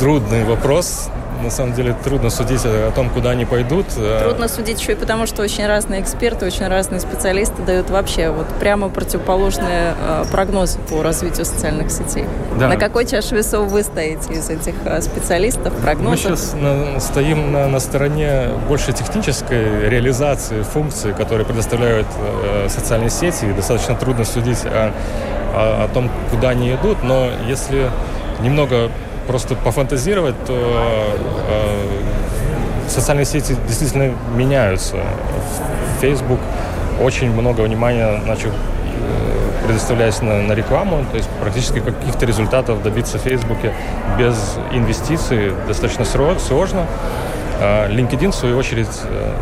Трудный 0.00 0.44
вопрос 0.44 1.10
на 1.44 1.50
самом 1.50 1.74
деле 1.74 1.94
трудно 2.02 2.30
судить 2.30 2.62
о 2.64 2.90
том, 2.92 3.10
куда 3.10 3.30
они 3.30 3.44
пойдут. 3.44 3.86
Трудно 4.22 4.48
судить 4.48 4.80
еще 4.80 4.92
и 4.92 4.94
потому, 4.94 5.26
что 5.26 5.42
очень 5.42 5.66
разные 5.66 6.00
эксперты, 6.00 6.46
очень 6.46 6.66
разные 6.66 7.00
специалисты 7.00 7.62
дают 7.62 7.90
вообще 7.90 8.30
вот 8.30 8.46
прямо 8.58 8.88
противоположные 8.88 9.94
э, 9.98 10.24
прогнозы 10.30 10.78
по 10.90 11.02
развитию 11.02 11.44
социальных 11.44 11.90
сетей. 11.90 12.24
Да. 12.58 12.68
На 12.68 12.76
какой 12.76 13.06
чаше 13.06 13.36
весов 13.36 13.70
вы 13.70 13.82
стоите 13.82 14.32
из 14.32 14.48
этих 14.48 14.74
э, 14.84 15.00
специалистов, 15.02 15.74
прогнозов? 15.74 16.30
Мы 16.30 16.36
сейчас 16.36 16.54
на, 16.54 17.00
стоим 17.00 17.52
на, 17.52 17.68
на 17.68 17.80
стороне 17.80 18.48
больше 18.68 18.92
технической 18.92 19.88
реализации 19.88 20.62
функций, 20.62 21.12
которые 21.12 21.46
предоставляют 21.46 22.06
э, 22.18 22.68
социальные 22.68 23.10
сети. 23.10 23.44
И 23.44 23.52
достаточно 23.52 23.94
трудно 23.94 24.24
судить 24.24 24.64
о, 24.64 24.92
о, 25.54 25.84
о 25.84 25.88
том, 25.92 26.10
куда 26.30 26.50
они 26.50 26.72
идут, 26.74 27.02
но 27.02 27.28
если 27.46 27.90
немного 28.40 28.90
просто 29.26 29.54
пофантазировать, 29.54 30.34
то 30.46 30.54
э, 31.48 32.88
социальные 32.88 33.24
сети 33.24 33.56
действительно 33.66 34.12
меняются. 34.34 34.96
Facebook 36.00 36.40
очень 37.00 37.32
много 37.32 37.62
внимания 37.62 38.20
начал 38.26 38.50
э, 38.50 39.66
предоставлять 39.66 40.20
на, 40.22 40.42
на 40.42 40.52
рекламу, 40.52 41.04
то 41.10 41.16
есть 41.16 41.28
практически 41.40 41.80
каких-то 41.80 42.26
результатов 42.26 42.82
добиться 42.82 43.18
в 43.18 43.22
Фейсбуке 43.22 43.72
без 44.18 44.36
инвестиций 44.72 45.52
достаточно 45.66 46.04
сложно. 46.04 46.86
А 47.60 47.88
LinkedIn, 47.88 48.30
в 48.30 48.34
свою 48.34 48.56
очередь, 48.58 48.88
э, 49.04 49.32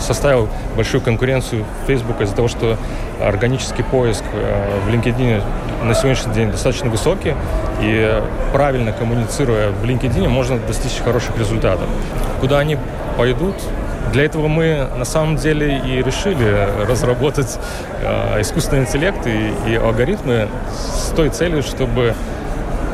составил 0.00 0.48
большую 0.76 1.00
конкуренцию 1.00 1.64
Facebook 1.86 2.20
из-за 2.20 2.34
того, 2.34 2.48
что 2.48 2.76
органический 3.20 3.84
поиск 3.84 4.24
э, 4.32 4.80
в 4.86 4.88
LinkedIn 4.88 5.42
на 5.84 5.94
сегодняшний 5.94 6.34
день 6.34 6.50
достаточно 6.50 6.90
высокий, 6.90 7.34
и 7.80 8.22
правильно 8.52 8.92
коммуницируя 8.92 9.70
в 9.70 9.84
LinkedIn 9.84 10.28
можно 10.28 10.58
достичь 10.58 11.00
хороших 11.02 11.38
результатов. 11.38 11.86
Куда 12.40 12.58
они 12.58 12.78
пойдут, 13.16 13.54
для 14.12 14.24
этого 14.24 14.48
мы 14.48 14.88
на 14.96 15.04
самом 15.04 15.36
деле 15.36 15.78
и 15.78 16.02
решили 16.02 16.68
разработать 16.88 17.58
э, 18.02 18.40
искусственный 18.40 18.82
интеллект 18.82 19.26
и, 19.26 19.52
и 19.68 19.74
алгоритмы 19.76 20.48
с 20.70 21.10
той 21.10 21.30
целью, 21.30 21.62
чтобы 21.62 22.14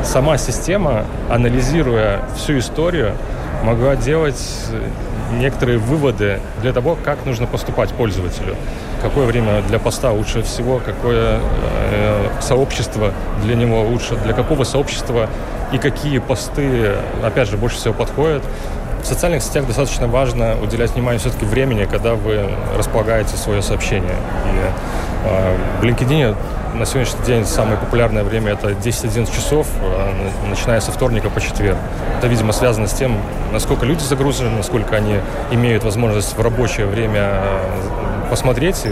сама 0.05 0.39
система, 0.39 1.05
анализируя 1.31 2.21
всю 2.37 2.59
историю, 2.59 3.13
могла 3.63 3.97
делать 3.97 4.43
некоторые 5.33 5.79
выводы 5.79 6.41
для 6.61 6.73
того, 6.73 6.97
как 7.03 7.25
нужно 7.25 7.47
поступать 7.47 7.91
пользователю. 7.91 8.57
Какое 9.01 9.27
время 9.27 9.63
для 9.63 9.79
поста 9.79 10.13
лучше 10.13 10.43
всего, 10.43 10.81
какое 10.85 11.41
э, 11.91 12.29
сообщество 12.41 13.13
для 13.43 13.55
него 13.55 13.83
лучше, 13.83 14.17
для 14.17 14.33
какого 14.35 14.65
сообщества 14.65 15.29
и 15.73 15.79
какие 15.79 16.19
посты, 16.19 16.93
опять 17.25 17.49
же, 17.49 17.57
больше 17.57 17.77
всего 17.77 17.95
подходят. 17.95 18.43
в 19.03 19.07
социальных 19.07 19.43
сетях 19.43 19.67
достаточно 19.67 20.07
важно 20.07 20.57
уделять 20.63 20.93
внимание 20.93 21.19
все-таки 21.19 21.45
времени, 21.45 21.87
когда 21.91 22.15
вы 22.15 22.49
располагаете 22.77 23.37
свое 23.37 23.63
сообщение. 23.63 24.17
И 24.53 25.29
э, 25.29 25.57
в 25.81 25.85
LinkedIn 25.85 26.37
на 26.75 26.87
сегодняшний 26.87 27.25
день 27.25 27.45
самое 27.45 27.77
популярное 27.77 28.25
время 28.25 28.53
это 28.53 28.71
10-11 28.71 29.35
часов, 29.35 29.67
э, 29.81 30.49
начиная 30.49 30.81
со 30.81 30.91
вторника 30.91 31.29
по 31.29 31.41
четверг. 31.41 31.77
Это, 32.19 32.27
видимо, 32.29 32.53
связано 32.53 32.87
с 32.87 32.93
тем, 32.93 33.17
насколько 33.53 33.85
люди 33.85 34.03
загружены, 34.03 34.51
насколько 34.51 34.97
они 34.97 35.17
имеют 35.51 35.85
возможность 35.85 36.37
в 36.37 36.41
рабочее 36.41 36.87
время 36.87 37.41
э, 37.43 38.31
посмотреть 38.31 38.87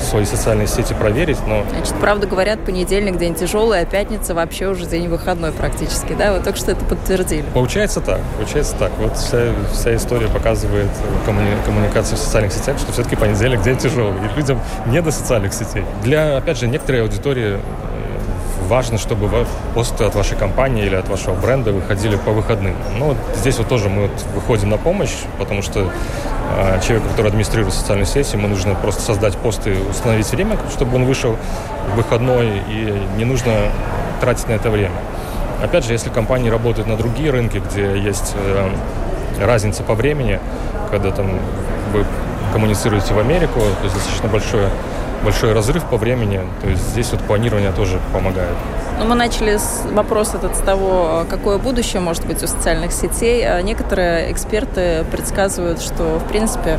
свои 0.00 0.24
социальные 0.24 0.66
сети 0.66 0.94
проверить, 0.94 1.38
но... 1.46 1.64
Значит, 1.70 1.94
правда 2.00 2.26
говорят, 2.26 2.64
понедельник 2.64 3.18
день 3.18 3.34
тяжелый, 3.34 3.80
а 3.80 3.84
пятница 3.84 4.34
вообще 4.34 4.68
уже 4.68 4.86
день 4.86 5.08
выходной 5.08 5.52
практически, 5.52 6.14
да? 6.14 6.32
Вы 6.32 6.40
только 6.42 6.58
что 6.58 6.72
это 6.72 6.84
подтвердили. 6.84 7.44
Получается 7.54 8.00
так, 8.00 8.20
получается 8.36 8.76
так. 8.76 8.92
Вот 8.98 9.16
вся, 9.16 9.52
вся 9.72 9.96
история 9.96 10.28
показывает 10.28 10.90
коммуни... 11.24 11.50
коммуникацию 11.64 12.16
в 12.16 12.20
социальных 12.20 12.52
сетях, 12.52 12.78
что 12.78 12.92
все-таки 12.92 13.16
понедельник 13.16 13.62
день 13.62 13.76
тяжелый, 13.76 14.14
и 14.14 14.36
людям 14.36 14.60
не 14.86 15.00
до 15.02 15.10
социальных 15.10 15.52
сетей. 15.52 15.84
Для, 16.02 16.36
опять 16.38 16.58
же, 16.58 16.68
некоторой 16.68 17.02
аудитории 17.02 17.58
важно, 18.70 18.98
чтобы 18.98 19.28
посты 19.74 20.04
от 20.04 20.14
вашей 20.14 20.38
компании 20.38 20.86
или 20.86 20.94
от 20.94 21.08
вашего 21.08 21.34
бренда 21.34 21.72
выходили 21.72 22.16
по 22.16 22.30
выходным. 22.30 22.76
Ну, 22.96 23.06
вот 23.06 23.16
здесь 23.36 23.58
вот 23.58 23.68
тоже 23.68 23.88
мы 23.88 24.02
вот 24.02 24.24
выходим 24.34 24.70
на 24.70 24.78
помощь, 24.78 25.14
потому 25.38 25.60
что 25.60 25.90
э, 26.56 26.80
человеку, 26.86 27.08
который 27.10 27.26
администрирует 27.26 27.74
социальные 27.74 28.06
сети, 28.06 28.36
ему 28.36 28.46
нужно 28.46 28.76
просто 28.76 29.02
создать 29.02 29.36
пост 29.36 29.66
и 29.66 29.72
установить 29.72 30.30
время, 30.30 30.56
чтобы 30.70 30.96
он 30.96 31.04
вышел 31.04 31.36
в 31.92 31.96
выходной, 31.96 32.62
и 32.68 33.02
не 33.18 33.24
нужно 33.24 33.52
тратить 34.20 34.48
на 34.48 34.52
это 34.52 34.70
время. 34.70 34.94
Опять 35.62 35.84
же, 35.84 35.92
если 35.92 36.08
компании 36.08 36.48
работают 36.48 36.86
на 36.86 36.96
другие 36.96 37.32
рынки, 37.32 37.58
где 37.58 37.98
есть 37.98 38.34
э, 38.36 38.70
разница 39.44 39.82
по 39.82 39.94
времени, 39.94 40.38
когда 40.92 41.10
там 41.10 41.40
вы 41.92 42.04
коммуницируете 42.52 43.14
в 43.14 43.18
Америку, 43.18 43.58
то 43.58 43.84
есть 43.84 43.94
достаточно 43.96 44.28
большое 44.28 44.68
большой 45.22 45.52
разрыв 45.52 45.84
по 45.84 45.96
времени. 45.96 46.40
То 46.62 46.68
есть 46.68 46.82
здесь 46.90 47.10
вот 47.12 47.20
планирование 47.22 47.72
тоже 47.72 47.98
помогает. 48.12 48.56
Ну, 48.98 49.06
мы 49.06 49.14
начали 49.14 49.56
с 49.56 49.82
вопрос 49.92 50.34
этот 50.34 50.56
с 50.56 50.58
того, 50.58 51.24
какое 51.28 51.58
будущее 51.58 52.00
может 52.00 52.26
быть 52.26 52.42
у 52.42 52.46
социальных 52.46 52.92
сетей. 52.92 53.46
А 53.48 53.62
некоторые 53.62 54.30
эксперты 54.30 55.04
предсказывают, 55.10 55.80
что, 55.80 56.18
в 56.18 56.28
принципе, 56.28 56.78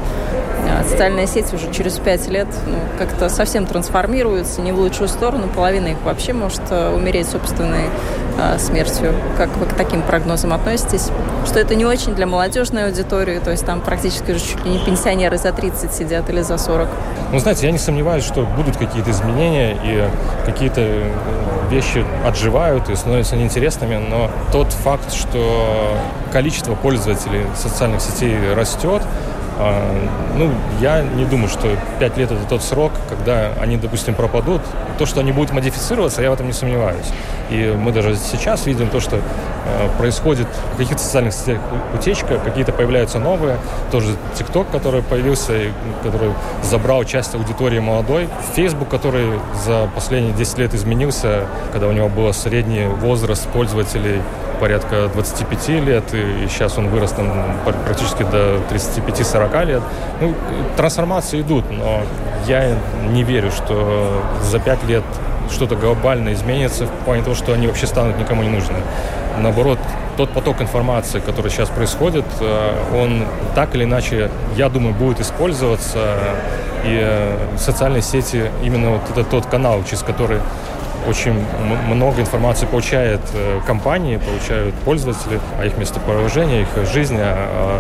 а, 0.70 0.84
социальные 0.84 1.28
сети 1.28 1.56
уже 1.56 1.72
через 1.74 1.98
пять 1.98 2.28
лет 2.28 2.48
ну, 2.68 2.78
как-то 3.00 3.28
совсем 3.30 3.66
трансформируются, 3.66 4.62
не 4.62 4.72
в 4.72 4.80
лучшую 4.80 5.08
сторону. 5.08 5.48
Половина 5.48 5.88
их 5.88 5.98
вообще 6.04 6.34
может 6.34 6.62
а, 6.70 6.96
умереть 6.96 7.28
собственной 7.28 7.90
а, 8.31 8.31
смертью. 8.58 9.14
Как 9.38 9.56
вы 9.58 9.66
к 9.66 9.74
таким 9.74 10.02
прогнозам 10.02 10.54
относитесь? 10.54 11.10
Что 11.46 11.60
это 11.60 11.76
не 11.76 11.86
очень 11.86 12.16
для 12.16 12.28
молодежной 12.28 12.86
аудитории, 12.86 13.40
то 13.40 13.52
есть 13.52 13.66
там 13.66 13.82
практически 13.82 14.32
уже 14.32 14.42
чуть 14.42 14.66
ли 14.66 14.72
не 14.72 14.80
пенсионеры 14.80 15.38
за 15.38 15.52
30 15.52 15.94
сидят 15.94 16.30
или 16.30 16.42
за 16.42 16.58
40. 16.58 16.88
Ну, 17.32 17.40
знаете, 17.40 17.66
я 17.66 17.72
не 17.72 17.78
сомневаюсь, 17.78 18.24
что 18.24 18.44
будут 18.44 18.78
какие-то 18.78 19.12
изменения 19.12 19.78
и 19.84 20.10
какие-то 20.46 20.82
э, 20.82 21.12
вещи 21.70 22.06
отживают 22.26 22.90
и 22.90 22.96
становятся 22.96 23.36
неинтересными, 23.36 23.96
но 23.96 24.30
тот 24.52 24.72
факт, 24.74 25.14
что 25.14 25.98
количество 26.32 26.76
пользователей 26.76 27.46
социальных 27.56 28.02
сетей 28.02 28.38
растет, 28.54 29.02
а, 29.02 29.41
ну, 30.38 30.52
я 30.80 31.02
не 31.02 31.26
думаю, 31.26 31.50
что 31.50 31.68
5 32.00 32.18
лет 32.18 32.32
это 32.32 32.44
тот 32.46 32.64
срок, 32.64 32.92
когда 33.10 33.52
они, 33.60 33.78
допустим, 33.78 34.16
пропадут. 34.16 34.62
То, 34.98 35.06
что 35.06 35.20
они 35.20 35.32
будут 35.32 35.52
модифицироваться, 35.52 36.22
я 36.22 36.30
в 36.30 36.34
этом 36.34 36.48
не 36.48 36.54
сомневаюсь. 36.54 37.08
И 37.50 37.76
мы 37.78 37.92
даже 37.92 38.16
сейчас 38.16 38.66
видим 38.66 38.88
то, 38.90 39.00
что 39.00 39.20
происходит 39.98 40.48
в 40.74 40.78
каких-то 40.78 41.02
социальных 41.02 41.34
сетях 41.34 41.60
утечка, 41.94 42.38
какие-то 42.38 42.72
появляются 42.72 43.20
новые. 43.20 43.58
Тоже 43.92 44.16
TikTok, 44.38 44.68
который 44.72 45.02
появился, 45.02 45.54
и, 45.56 45.72
который 46.04 46.32
забрал 46.64 47.04
часть 47.04 47.36
аудитории 47.36 47.80
молодой. 47.80 48.28
Facebook, 48.56 48.90
который 48.90 49.40
за 49.66 49.90
последние 49.94 50.34
10 50.34 50.58
лет 50.58 50.74
изменился, 50.74 51.46
когда 51.72 51.88
у 51.88 51.92
него 51.92 52.10
был 52.10 52.32
средний 52.34 52.88
возраст 52.88 53.48
пользователей 53.50 54.22
порядка 54.60 55.10
25 55.14 55.70
лет, 55.70 56.04
и 56.14 56.48
сейчас 56.48 56.78
он 56.78 56.90
вырос 56.90 57.12
там 57.12 57.32
практически 57.66 58.22
до 58.22 58.58
35-40 58.70 59.66
лет. 59.66 59.82
Ну, 60.22 60.36
трансформации 60.78 61.42
идут, 61.42 61.66
но 61.72 62.02
я 62.48 62.78
не 63.10 63.24
верю, 63.24 63.52
что 63.52 64.22
за 64.44 64.60
5 64.60 64.84
лет 64.84 65.04
что-то 65.52 65.76
глобально 65.76 66.34
изменится 66.34 66.86
в 66.86 67.06
плане 67.06 67.24
того, 67.24 67.36
что 67.36 67.54
они 67.54 67.68
вообще 67.68 67.88
станут 67.88 68.18
никому 68.18 68.44
не 68.44 68.50
нужны. 68.50 68.78
Наоборот, 69.40 69.80
тот 70.18 70.32
поток 70.32 70.62
информации, 70.62 71.20
который 71.20 71.52
сейчас 71.52 71.70
происходит, 71.70 72.26
э, 72.40 72.74
он 72.96 73.26
так 73.56 73.76
или 73.76 73.84
иначе, 73.84 74.30
я 74.56 74.70
думаю, 74.70 74.94
будет 74.94 75.20
использоваться. 75.20 76.18
И 76.84 77.00
э, 77.02 77.38
социальные 77.58 78.02
сети, 78.02 78.50
именно 78.64 78.92
вот 78.92 79.02
это 79.12 79.24
тот 79.24 79.46
канал, 79.46 79.84
через 79.84 80.02
который 80.02 80.40
очень 81.08 81.34
много 81.88 82.22
информации 82.22 82.66
получает 82.66 83.22
э, 83.34 83.60
компании, 83.66 84.18
получают 84.18 84.76
пользователи 84.86 85.40
о 85.60 85.66
их 85.66 85.78
местоположении, 85.78 86.62
их 86.62 86.92
жизни, 86.92 87.20
о, 87.20 87.80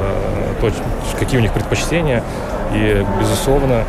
о, 0.62 0.71
какие 1.19 1.39
у 1.39 1.41
них 1.41 1.51
предпочтения. 1.53 2.23
И, 2.73 3.05
безусловно, 3.19 3.84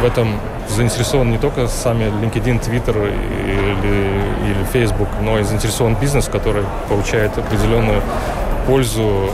в 0.00 0.04
этом 0.04 0.40
заинтересован 0.68 1.30
не 1.30 1.38
только 1.38 1.68
сами 1.68 2.04
LinkedIn, 2.04 2.60
Twitter 2.60 2.96
или, 2.96 4.50
или 4.50 4.64
Facebook, 4.72 5.08
но 5.20 5.38
и 5.38 5.42
заинтересован 5.42 5.94
бизнес, 5.94 6.26
который 6.26 6.64
получает 6.88 7.36
определенную 7.38 8.02
пользу 8.66 9.30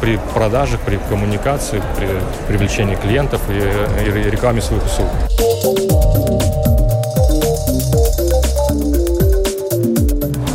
при 0.00 0.18
продажах, 0.34 0.80
при 0.80 0.98
коммуникации, 1.08 1.82
при 1.96 2.08
привлечении 2.48 2.94
клиентов 2.94 3.40
и, 3.48 3.54
и 3.54 4.30
рекламе 4.30 4.60
своих 4.60 4.84
услуг. 4.84 5.08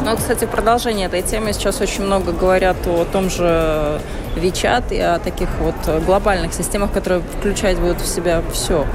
Ну, 0.05 0.17
кстати, 0.17 0.45
продолжение 0.45 1.05
этой 1.05 1.21
темы 1.21 1.53
сейчас 1.53 1.81
очень 1.81 2.03
много 2.03 2.31
говорят 2.31 2.77
о 2.87 3.05
том 3.05 3.29
же 3.29 4.01
WeChat 4.35 4.85
и 4.91 4.99
о 4.99 5.19
таких 5.19 5.49
вот 5.59 6.03
глобальных 6.05 6.53
системах, 6.53 6.91
которые 6.91 7.21
включать 7.21 7.77
будут 7.77 8.01
в 8.01 8.07
себя 8.07 8.41
все. 8.51 8.85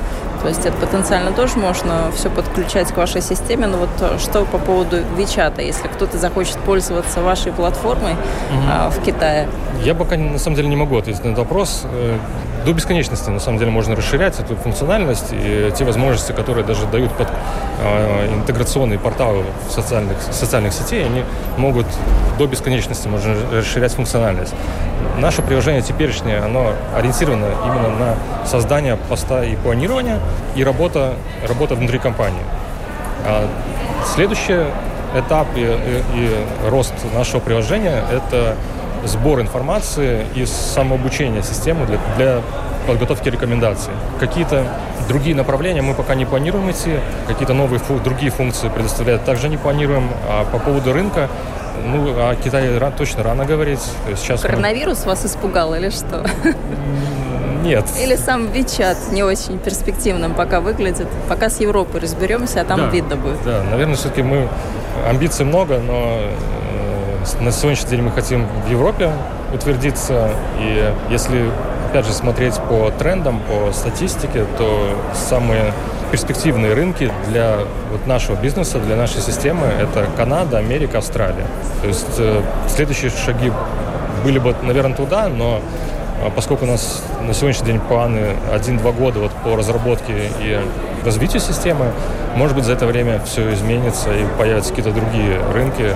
То 0.45 0.51
есть 0.51 0.67
это 0.67 0.77
потенциально 0.77 1.33
тоже 1.33 1.57
можно 1.57 2.13
все 2.15 2.29
подключать 2.29 2.93
к 2.93 2.97
вашей 2.99 3.23
системе. 3.23 3.67
Но 3.67 3.79
вот 3.79 4.21
что 4.21 4.45
по 4.45 4.59
поводу 4.59 4.99
WeChat, 5.17 5.65
если 5.65 5.89
кто-то 5.89 6.19
захочет 6.19 6.59
пользоваться 6.59 7.23
вашей 7.23 7.51
платформой 7.51 8.13
угу. 8.13 8.91
в 8.91 9.03
Китае? 9.03 9.49
Я 9.83 9.95
пока 9.95 10.19
на 10.19 10.39
самом 10.39 10.57
деле 10.57 10.69
не 10.69 10.77
могу 10.77 10.99
ответить 10.99 11.25
на 11.25 11.29
этот 11.29 11.39
вопрос. 11.39 11.87
До 12.65 12.73
бесконечности, 12.73 13.29
на 13.29 13.41
самом 13.41 13.59
деле, 13.59 13.71
можно 13.71 13.95
расширять 13.95 14.41
эту 14.41 14.57
функциональность 14.57 15.33
и 15.33 15.71
те 15.77 15.85
возможности, 15.85 16.33
которые 16.33 16.65
даже 16.65 16.87
дают 16.87 17.13
под 17.13 17.29
э, 17.83 18.35
интеграционные 18.35 18.99
порталы 18.99 19.45
социальных, 19.69 20.17
социальных 20.31 20.73
сетей, 20.73 21.05
они 21.05 21.25
могут 21.59 21.87
до 22.39 22.47
бесконечности 22.47 23.07
можно 23.07 23.37
расширять 23.53 23.93
функциональность. 23.93 24.55
Наше 25.19 25.43
приложение 25.43 25.83
теперешнее, 25.83 26.39
оно 26.39 26.73
ориентировано 26.97 27.49
именно 27.67 27.89
на 27.91 28.47
создание 28.47 28.97
поста 28.97 29.45
и 29.45 29.57
планирование, 29.57 30.19
и 30.57 30.65
работа, 30.65 31.15
работа 31.47 31.75
внутри 31.75 31.99
компании. 31.99 32.43
А 33.27 33.47
следующий 34.15 34.65
этап 35.15 35.49
и, 35.55 35.61
и, 35.61 36.03
и 36.15 36.69
рост 36.69 36.95
нашего 37.15 37.41
приложения– 37.41 38.03
это 38.11 38.57
сбор 39.05 39.41
информации 39.41 40.27
и 40.35 40.47
самообучение 40.47 41.43
системы 41.43 41.87
для, 41.87 41.99
для 42.17 42.41
подготовки 42.87 43.29
рекомендаций. 43.29 43.93
Какие-то 44.21 44.67
другие 45.09 45.35
направления 45.35 45.83
мы 45.83 45.95
пока 45.95 46.15
не 46.15 46.25
планируем 46.25 46.71
идти, 46.71 46.99
какие-то 47.27 47.55
новые 47.55 47.79
фу- 47.79 48.01
другие 48.01 48.31
функции 48.31 48.69
предоставлять 48.69 49.25
также 49.25 49.49
не 49.49 49.57
планируем. 49.57 50.09
А 50.29 50.45
по 50.45 50.59
поводу 50.59 50.93
рынка, 50.93 51.29
ну, 51.85 52.09
о 52.29 52.35
Китае 52.35 52.79
ран, 52.79 52.93
точно 52.93 53.23
рано 53.23 53.45
говорить. 53.45 53.81
Сейчас 54.17 54.43
Коронавирус 54.43 55.01
мы... 55.01 55.07
вас 55.07 55.25
испугал 55.25 55.75
или 55.75 55.91
что? 55.91 56.25
Нет. 57.63 57.87
Или 57.99 58.17
сам 58.17 58.49
Вичат 58.49 58.99
не 59.11 59.23
очень 59.23 59.59
перспективным 59.59 60.35
пока 60.35 60.61
выглядит. 60.61 61.09
Пока 61.29 61.49
с 61.49 61.61
Европой 61.61 62.01
разберемся, 62.03 62.61
а 62.61 62.65
там 62.65 62.79
да, 62.79 62.89
видно 62.91 63.17
будет. 63.17 63.43
Да, 63.43 63.63
наверное, 63.71 63.97
все-таки 63.97 64.23
мы 64.23 64.49
амбиций 65.09 65.47
много, 65.47 65.79
но 65.79 66.19
на 67.41 67.53
сегодняшний 67.53 67.91
день 67.91 68.03
мы 68.03 68.11
хотим 68.11 68.47
в 68.67 68.71
Европе 68.71 69.11
утвердиться. 69.53 70.31
И 70.59 70.93
если, 71.11 71.51
опять 71.89 72.07
же, 72.07 72.13
смотреть 72.13 72.55
по 72.69 72.91
трендам, 72.91 73.41
по 73.41 73.73
статистике, 73.73 74.45
то 74.59 74.91
самые 75.15 75.73
перспективные 76.11 76.75
рынки 76.75 77.11
для 77.29 77.59
вот 77.91 78.07
нашего 78.07 78.37
бизнеса, 78.37 78.79
для 78.79 78.97
нашей 78.97 79.21
системы– 79.21 79.67
это 79.81 80.07
Канада, 80.17 80.59
Америка, 80.59 80.99
Австралия. 80.99 81.47
То 81.83 81.89
есть 81.89 82.19
э, 82.19 82.43
следующие 82.69 83.11
шаги 83.11 83.51
были 84.23 84.39
бы, 84.39 84.55
наверное, 84.63 84.97
туда, 84.97 85.29
но 85.29 85.61
э, 86.23 86.31
поскольку 86.37 86.67
у 86.67 86.69
нас 86.69 87.03
на 87.21 87.33
сегодняшний 87.35 87.67
день 87.67 87.81
планы 87.81 88.37
1-2 88.53 88.93
года 88.93 89.21
вот 89.21 89.33
по 89.43 89.57
разработке 89.57 90.31
и 90.41 90.61
развитию 91.05 91.41
системы, 91.41 91.87
может 92.37 92.55
быть, 92.55 92.65
за 92.65 92.75
это 92.75 92.87
время 92.87 93.21
все 93.25 93.53
изменится 93.55 94.13
и 94.13 94.25
появятся 94.39 94.71
какие-то 94.71 94.93
другие 94.93 95.41
рынки, 95.53 95.95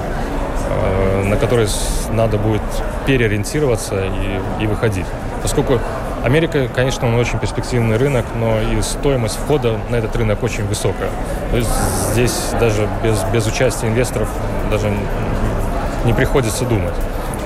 на 1.24 1.36
который 1.36 1.68
надо 2.12 2.38
будет 2.38 2.62
переориентироваться 3.06 4.04
и, 4.04 4.64
и 4.64 4.66
выходить. 4.66 5.06
Поскольку 5.42 5.80
Америка, 6.24 6.68
конечно, 6.74 7.06
он 7.06 7.14
очень 7.14 7.38
перспективный 7.38 7.96
рынок, 7.96 8.26
но 8.34 8.60
и 8.60 8.82
стоимость 8.82 9.36
входа 9.36 9.78
на 9.88 9.96
этот 9.96 10.14
рынок 10.16 10.42
очень 10.42 10.64
высокая. 10.64 11.10
То 11.50 11.56
есть 11.56 11.70
здесь 12.12 12.50
даже 12.58 12.88
без, 13.02 13.22
без 13.32 13.46
участия 13.46 13.86
инвесторов 13.86 14.28
даже 14.70 14.92
не 16.04 16.12
приходится 16.12 16.64
думать. 16.64 16.94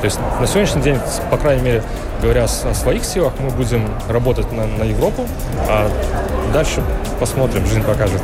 То 0.01 0.07
есть 0.07 0.19
на 0.41 0.47
сегодняшний 0.47 0.83
день, 0.83 0.99
по 1.31 1.37
крайней 1.37 1.63
мере, 1.63 1.83
говоря 2.21 2.45
о 2.45 2.49
своих 2.49 3.05
силах, 3.05 3.35
мы 3.39 3.51
будем 3.51 3.89
работать 4.09 4.51
на, 4.51 4.67
на 4.67 4.85
Европу, 4.85 5.27
а 5.69 5.89
дальше 6.53 6.83
посмотрим, 7.21 7.65
жизнь 7.67 7.83
покажет. 7.83 8.23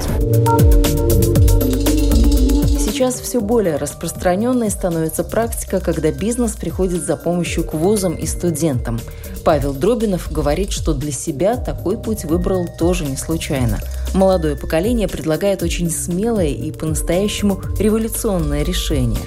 Сейчас 2.99 3.21
все 3.21 3.41
более 3.41 3.77
распространенной 3.77 4.71
становится 4.73 5.23
практика, 5.23 5.79
когда 5.79 6.11
бизнес 6.11 6.57
приходит 6.57 7.05
за 7.05 7.17
помощью 7.17 7.63
к 7.63 7.73
вузам 7.73 8.17
и 8.17 8.27
студентам. 8.27 8.99
Павел 9.45 9.73
Дробинов 9.73 10.33
говорит, 10.33 10.73
что 10.73 10.95
для 10.95 11.13
себя 11.13 11.57
такой 11.57 11.97
путь 11.97 12.25
выбрал 12.25 12.67
тоже 12.77 13.05
не 13.05 13.17
случайно. 13.17 13.79
Молодое 14.15 14.57
поколение 14.57 15.07
предлагает 15.07 15.63
очень 15.63 15.93
смелое 15.93 16.49
и 16.49 16.73
по-настоящему 16.73 17.63
революционное 17.79 18.65
решение. 18.65 19.23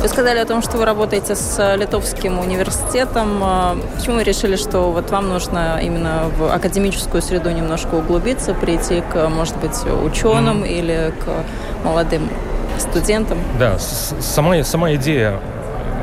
Вы 0.00 0.06
сказали 0.06 0.38
о 0.38 0.44
том, 0.44 0.62
что 0.62 0.76
вы 0.78 0.84
работаете 0.84 1.34
с 1.34 1.74
Литовским 1.74 2.38
университетом. 2.38 3.40
А 3.42 3.76
почему 3.96 4.16
вы 4.16 4.22
решили, 4.22 4.54
что 4.54 4.92
вот 4.92 5.10
вам 5.10 5.28
нужно 5.28 5.80
именно 5.82 6.30
в 6.38 6.54
академическую 6.54 7.20
среду 7.20 7.50
немножко 7.50 7.96
углубиться, 7.96 8.54
прийти 8.54 9.00
к, 9.00 9.28
может 9.28 9.56
быть, 9.56 9.76
ученым 10.04 10.62
mm. 10.62 10.68
или 10.68 11.12
к 11.18 11.84
молодым 11.84 12.30
студентам? 12.78 13.38
Да, 13.58 13.76
сама, 13.80 14.62
сама 14.62 14.94
идея 14.94 15.40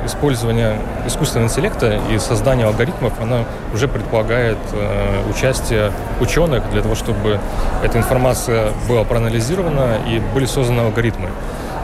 использования 0.05 0.77
искусственного 1.07 1.47
интеллекта 1.47 1.97
и 2.11 2.19
создания 2.19 2.65
алгоритмов, 2.65 3.13
она 3.21 3.45
уже 3.73 3.87
предполагает 3.87 4.57
э, 4.73 5.29
участие 5.29 5.93
ученых 6.19 6.69
для 6.71 6.81
того, 6.81 6.95
чтобы 6.95 7.39
эта 7.81 7.97
информация 7.97 8.71
была 8.89 9.05
проанализирована 9.05 9.99
и 10.05 10.19
были 10.33 10.45
созданы 10.45 10.81
алгоритмы 10.81 11.29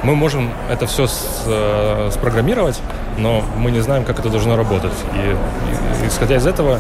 мы 0.04 0.16
можем 0.16 0.52
это 0.70 0.88
все 0.88 1.08
с, 1.08 1.44
э, 1.46 2.10
спрограммировать, 2.14 2.80
но 3.18 3.44
мы 3.58 3.72
не 3.72 3.82
знаем, 3.82 4.04
как 4.04 4.20
это 4.20 4.30
должно 4.30 4.56
работать. 4.56 4.94
И, 5.14 6.06
и 6.06 6.08
исходя 6.08 6.36
из 6.38 6.48
этого, 6.48 6.80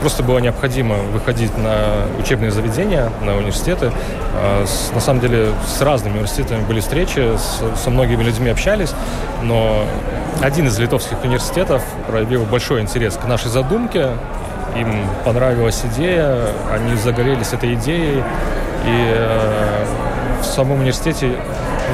просто 0.00 0.22
было 0.22 0.38
необходимо 0.38 0.96
выходить 1.12 1.56
на 1.58 2.06
учебные 2.18 2.50
заведения, 2.50 3.10
на 3.22 3.36
университеты. 3.36 3.92
С, 4.64 4.92
на 4.94 5.00
самом 5.00 5.20
деле 5.20 5.48
с 5.66 5.80
разными 5.80 6.14
университетами 6.14 6.64
были 6.64 6.80
встречи, 6.80 7.36
со 7.76 7.90
многими 7.90 8.22
людьми 8.22 8.50
общались, 8.50 8.94
но 9.42 9.84
один 10.42 10.66
из 10.66 10.78
литовских 10.78 11.22
университетов 11.24 11.82
проявил 12.06 12.44
большой 12.44 12.82
интерес 12.82 13.16
к 13.16 13.26
нашей 13.26 13.50
задумке, 13.50 14.10
им 14.76 15.06
понравилась 15.24 15.82
идея, 15.92 16.48
они 16.72 16.94
загорелись 16.96 17.52
этой 17.52 17.74
идеей, 17.74 18.22
и 18.84 19.14
э, 19.14 19.85
в 20.40 20.44
самом 20.44 20.80
университете 20.80 21.32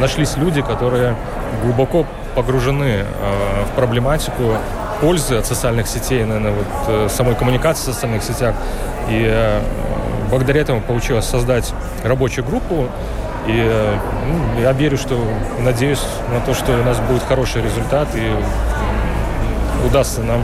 нашлись 0.01 0.37
люди, 0.37 0.63
которые 0.63 1.15
глубоко 1.63 2.07
погружены 2.35 3.05
э, 3.05 3.05
в 3.67 3.77
проблематику 3.77 4.57
пользы 5.01 5.37
от 5.37 5.47
социальных 5.47 5.87
сетей, 5.87 6.25
наверное, 6.25 6.53
вот 6.53 6.67
э, 6.89 7.09
самой 7.09 7.35
коммуникации 7.35 7.91
в 7.91 7.95
социальных 7.95 8.23
сетях. 8.23 8.55
И 9.09 9.25
э, 9.27 9.61
благодаря 10.31 10.61
этому 10.61 10.81
получилось 10.81 11.25
создать 11.25 11.73
рабочую 12.05 12.45
группу. 12.45 12.89
И 13.47 13.71
ну, 14.29 14.61
я 14.61 14.73
верю, 14.73 14.97
что, 14.97 15.19
надеюсь 15.59 16.03
на 16.33 16.41
то, 16.41 16.55
что 16.55 16.73
у 16.73 16.85
нас 16.85 16.99
будет 17.01 17.25
хороший 17.25 17.61
результат 17.61 18.07
и 18.15 18.31
удастся 19.85 20.23
нам 20.23 20.43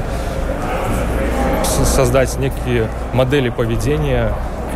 создать 1.85 2.37
некие 2.39 2.89
модели 3.13 3.51
поведения 3.51 4.33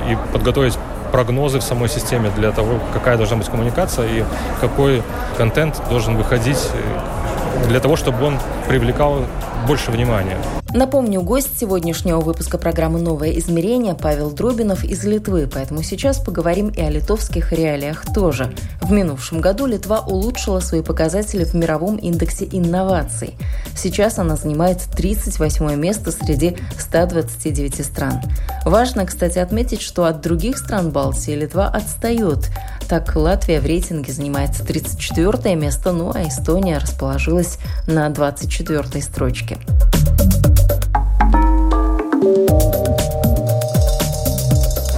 и 0.08 0.16
подготовить 0.32 0.78
прогнозы 1.12 1.60
в 1.60 1.62
самой 1.62 1.88
системе 1.88 2.30
для 2.34 2.50
того, 2.50 2.80
какая 2.92 3.16
должна 3.16 3.36
быть 3.36 3.48
коммуникация 3.48 4.08
и 4.08 4.24
какой 4.60 5.02
контент 5.36 5.80
должен 5.88 6.16
выходить 6.16 6.70
э, 6.72 7.68
для 7.68 7.80
того, 7.80 7.96
чтобы 7.96 8.24
он 8.24 8.38
привлекал 8.66 9.26
больше 9.66 9.90
внимания. 9.90 10.38
Напомню, 10.74 11.20
гость 11.20 11.58
сегодняшнего 11.60 12.20
выпуска 12.20 12.56
программы 12.56 12.98
«Новое 12.98 13.32
измерение» 13.32 13.94
Павел 13.94 14.30
Дробинов 14.30 14.84
из 14.84 15.04
Литвы, 15.04 15.46
поэтому 15.52 15.82
сейчас 15.82 16.18
поговорим 16.18 16.70
и 16.70 16.80
о 16.80 16.88
литовских 16.88 17.52
реалиях 17.52 18.04
тоже. 18.14 18.54
В 18.80 18.90
минувшем 18.90 19.42
году 19.42 19.66
Литва 19.66 20.00
улучшила 20.00 20.60
свои 20.60 20.80
показатели 20.80 21.44
в 21.44 21.52
мировом 21.52 21.96
индексе 21.96 22.48
инноваций. 22.50 23.34
Сейчас 23.76 24.18
она 24.18 24.36
занимает 24.36 24.78
38 24.96 25.74
место 25.74 26.10
среди 26.10 26.56
129 26.78 27.84
стран. 27.84 28.22
Важно, 28.64 29.04
кстати, 29.04 29.38
отметить, 29.38 29.82
что 29.82 30.06
от 30.06 30.22
других 30.22 30.56
стран 30.56 30.90
Балтии 30.90 31.32
Литва 31.32 31.68
отстает. 31.68 32.48
Так, 32.88 33.14
Латвия 33.14 33.60
в 33.60 33.66
рейтинге 33.66 34.10
занимает 34.14 34.52
34 34.52 35.54
место, 35.54 35.92
ну 35.92 36.12
а 36.14 36.26
Эстония 36.26 36.78
расположилась 36.78 37.58
на 37.86 38.08
24 38.08 39.02
строчке. 39.02 39.58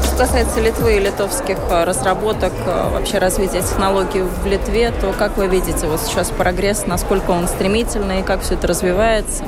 Что 0.05 0.17
касается 0.17 0.61
Литвы 0.61 0.97
и 0.97 1.01
литовских 1.01 1.59
э, 1.69 1.85
разработок, 1.85 2.53
э, 2.67 2.89
вообще 2.93 3.19
развития 3.19 3.63
технологий 3.63 4.23
в 4.23 4.47
Литве, 4.47 4.93
то 5.01 5.13
как 5.13 5.37
вы 5.37 5.49
видите 5.49 5.87
вот 5.87 6.01
сейчас 6.01 6.31
прогресс, 6.31 6.87
насколько 6.87 7.33
он 7.33 7.49
стремительный, 7.49 8.23
как 8.23 8.43
все 8.43 8.55
это 8.55 8.69
развивается? 8.69 9.45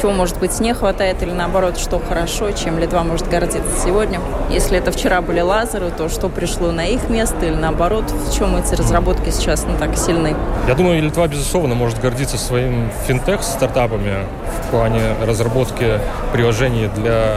Чего, 0.00 0.12
может 0.12 0.38
быть, 0.38 0.58
не 0.60 0.72
хватает, 0.72 1.22
или 1.22 1.30
наоборот, 1.30 1.78
что 1.78 1.98
хорошо, 1.98 2.50
чем 2.52 2.78
Литва 2.78 3.04
может 3.04 3.28
гордиться 3.28 3.60
сегодня. 3.84 4.20
Если 4.48 4.78
это 4.78 4.92
вчера 4.92 5.20
были 5.20 5.40
лазеры, 5.40 5.90
то 5.90 6.08
что 6.08 6.28
пришло 6.28 6.72
на 6.72 6.86
их 6.86 7.10
место, 7.10 7.44
или 7.44 7.54
наоборот, 7.54 8.04
в 8.10 8.34
чем 8.36 8.56
эти 8.56 8.74
разработки 8.74 9.28
сейчас 9.30 9.64
не 9.66 9.76
так 9.76 9.96
сильны? 9.98 10.34
Я 10.66 10.74
думаю, 10.74 11.02
Литва, 11.02 11.28
безусловно, 11.28 11.74
может 11.74 12.00
гордиться 12.00 12.38
своим 12.38 12.90
финтех-стартапами 13.06 14.24
в 14.64 14.70
плане 14.70 15.02
разработки 15.26 16.00
приложений 16.32 16.90
для 16.96 17.34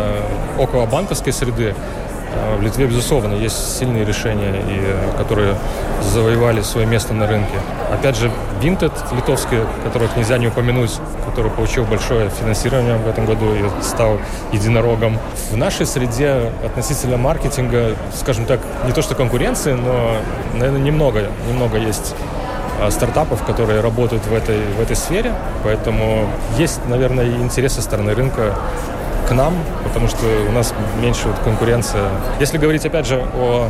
околобанковской 0.58 1.34
среды. 1.34 1.76
А, 2.36 2.58
в 2.58 2.62
Литве, 2.62 2.88
безусловно, 2.88 3.34
есть 3.34 3.78
сильные 3.78 4.06
решения, 4.06 4.56
и, 4.68 5.18
которые 5.18 5.56
завоевали 6.02 6.62
свое 6.62 6.88
место 6.88 7.14
на 7.14 7.28
рынке. 7.28 7.54
Опять 7.92 8.18
же, 8.18 8.32
Vinted 8.62 8.94
литовский, 9.16 9.60
которых 9.84 10.16
нельзя 10.18 10.38
не 10.38 10.48
упомянуть, 10.48 10.92
который 11.26 11.52
получил 11.52 11.86
большое 11.86 12.30
финансирование 12.30 12.96
в 12.98 13.08
этом 13.08 13.26
году 13.26 13.54
и 13.54 13.84
стал 13.84 14.20
единорогом. 14.52 15.20
В 15.52 15.58
нашей 15.58 15.86
среде 15.86 16.52
относительно 16.66 17.18
маркетинга, 17.18 17.96
скажем 18.16 18.46
так, 18.46 18.60
не 18.86 18.92
то 18.94 19.02
что 19.02 19.16
конкуренции, 19.16 19.74
но, 19.74 20.18
наверное, 20.54 20.82
немного, 20.82 21.28
немного 21.48 21.78
есть 21.78 22.16
а, 22.82 22.90
стартапов, 22.90 23.44
которые 23.44 23.82
работают 23.82 24.26
в 24.26 24.34
этой, 24.34 24.60
в 24.78 24.82
этой 24.82 24.96
сфере. 24.96 25.34
Поэтому 25.64 26.28
есть, 26.58 26.80
наверное, 26.88 27.26
интерес 27.26 27.74
со 27.74 27.82
стороны 27.82 28.14
рынка 28.14 28.56
к 29.28 29.32
нам, 29.32 29.54
потому 29.84 30.08
что 30.08 30.26
у 30.48 30.52
нас 30.52 30.74
меньше 31.02 31.28
вот 31.28 31.40
конкуренция. 31.40 32.10
Если 32.40 32.58
говорить, 32.58 32.86
опять 32.86 33.08
же, 33.08 33.24
о, 33.36 33.70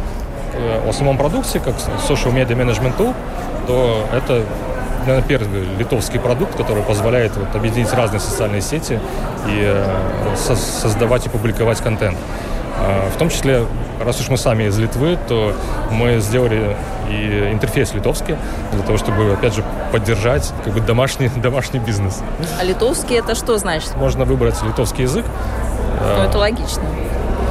э, 0.54 0.90
о 0.90 0.94
самом 0.94 1.18
продукте, 1.18 1.60
как 1.60 1.76
social 2.10 2.34
media 2.34 2.56
management 2.56 2.98
tool, 2.98 3.14
то 3.68 4.06
это 4.14 4.44
наверное, 5.06 5.28
первый 5.28 5.64
литовский 5.78 6.20
продукт, 6.20 6.56
который 6.56 6.84
позволяет 6.84 7.36
вот, 7.36 7.56
объединить 7.56 7.92
разные 7.94 8.20
социальные 8.20 8.62
сети 8.62 9.00
и 9.48 9.62
э, 9.64 10.36
со 10.36 10.56
создавать 10.56 11.26
и 11.26 11.30
публиковать 11.30 11.80
контент. 11.80 12.18
Э, 12.80 13.10
в 13.14 13.18
том 13.18 13.30
числе, 13.30 13.66
раз 14.04 14.20
уж 14.20 14.30
мы 14.30 14.38
сами 14.38 14.66
из 14.66 14.78
Литвы, 14.78 15.18
то 15.28 15.54
мы 15.92 16.20
сделали 16.20 16.76
и 17.10 17.50
интерфейс 17.52 17.94
литовский 17.94 18.38
для 18.72 18.84
того, 18.84 18.98
чтобы, 18.98 19.34
опять 19.34 19.56
же, 19.56 19.64
поддержать 19.92 20.54
как 20.64 20.74
бы 20.74 20.82
домашний, 20.82 21.30
домашний 21.36 21.80
бизнес. 21.80 22.22
А 22.60 22.64
литовский 22.64 23.18
это 23.18 23.36
что 23.36 23.58
значит? 23.58 23.96
Можно 23.96 24.26
выбрать 24.26 24.62
литовский 24.64 25.04
язык. 25.04 25.26
Ну, 26.02 26.24
это 26.24 26.38
логично. 26.38 26.84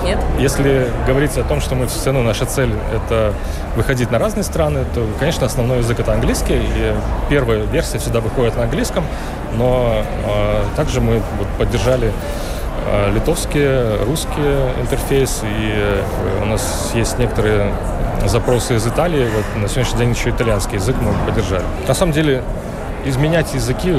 Нет? 0.04 0.18
Если 0.38 0.90
говорить 1.06 1.36
о 1.38 1.44
том, 1.44 1.60
что 1.60 1.74
мы 1.74 1.86
все 1.86 2.06
равно 2.06 2.22
наша 2.22 2.44
цель 2.44 2.72
это 2.92 3.32
выходить 3.76 4.10
на 4.10 4.18
разные 4.18 4.42
страны, 4.42 4.84
то, 4.94 5.06
конечно, 5.18 5.46
основной 5.46 5.78
язык 5.78 6.00
это 6.00 6.12
английский. 6.12 6.56
И 6.56 6.94
первая 7.30 7.62
версия 7.62 7.98
всегда 7.98 8.20
выходит 8.20 8.56
на 8.56 8.64
английском, 8.64 9.04
но 9.56 10.02
э, 10.26 10.64
также 10.76 11.00
мы 11.00 11.22
вот, 11.38 11.48
поддержали 11.58 12.12
э, 12.86 13.12
литовский, 13.14 14.04
русский 14.04 14.80
интерфейс, 14.80 15.42
и 15.42 15.72
э, 15.74 16.02
у 16.42 16.46
нас 16.46 16.92
есть 16.94 17.18
некоторые 17.18 17.72
запросы 18.26 18.76
из 18.76 18.86
Италии. 18.86 19.28
Вот 19.34 19.62
на 19.62 19.68
сегодняшний 19.68 19.98
день 19.98 20.10
еще 20.10 20.30
итальянский 20.30 20.76
язык 20.76 20.96
мы 21.00 21.12
поддержали. 21.26 21.64
На 21.86 21.94
самом 21.94 22.12
деле 22.12 22.42
изменять 23.04 23.52
языки 23.54 23.94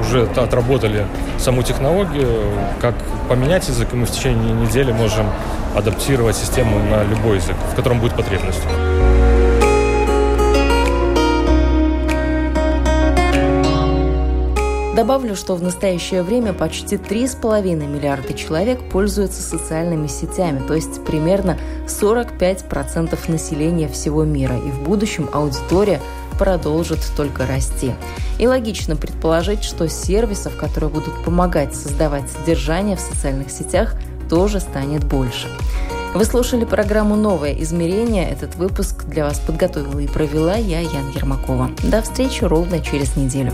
уже 0.00 0.24
отработали 0.36 1.06
саму 1.38 1.62
технологию, 1.62 2.42
как 2.80 2.94
поменять 3.28 3.68
язык, 3.68 3.88
и 3.92 3.96
мы 3.96 4.06
в 4.06 4.10
течение 4.10 4.52
недели 4.52 4.92
можем 4.92 5.26
адаптировать 5.74 6.36
систему 6.36 6.78
на 6.78 7.02
любой 7.04 7.36
язык, 7.36 7.56
в 7.72 7.76
котором 7.76 8.00
будет 8.00 8.14
потребность. 8.14 8.62
Добавлю, 14.96 15.36
что 15.36 15.56
в 15.56 15.62
настоящее 15.62 16.22
время 16.22 16.54
почти 16.54 16.96
3,5 16.96 17.86
миллиарда 17.86 18.32
человек 18.32 18.80
пользуются 18.88 19.42
социальными 19.42 20.06
сетями, 20.06 20.66
то 20.66 20.72
есть 20.72 21.04
примерно 21.04 21.58
45% 21.86 23.30
населения 23.30 23.88
всего 23.88 24.24
мира. 24.24 24.56
И 24.56 24.70
в 24.70 24.80
будущем 24.84 25.28
аудитория 25.34 26.00
продолжит 26.38 27.00
только 27.14 27.46
расти. 27.46 27.92
И 28.38 28.46
логично 28.46 28.96
предположить, 28.96 29.64
что 29.64 29.86
сервисов, 29.86 30.56
которые 30.56 30.88
будут 30.88 31.22
помогать 31.22 31.74
создавать 31.74 32.30
содержание 32.30 32.96
в 32.96 33.00
социальных 33.00 33.50
сетях, 33.50 33.96
тоже 34.30 34.60
станет 34.60 35.04
больше. 35.04 35.48
Вы 36.14 36.24
слушали 36.24 36.64
программу 36.64 37.16
«Новое 37.16 37.52
измерение». 37.60 38.30
Этот 38.30 38.54
выпуск 38.54 39.04
для 39.04 39.24
вас 39.24 39.40
подготовила 39.40 39.98
и 39.98 40.06
провела 40.06 40.54
я, 40.54 40.80
Ян 40.80 41.10
Ермакова. 41.14 41.70
До 41.82 42.00
встречи 42.00 42.44
ровно 42.44 42.80
через 42.80 43.14
неделю. 43.16 43.52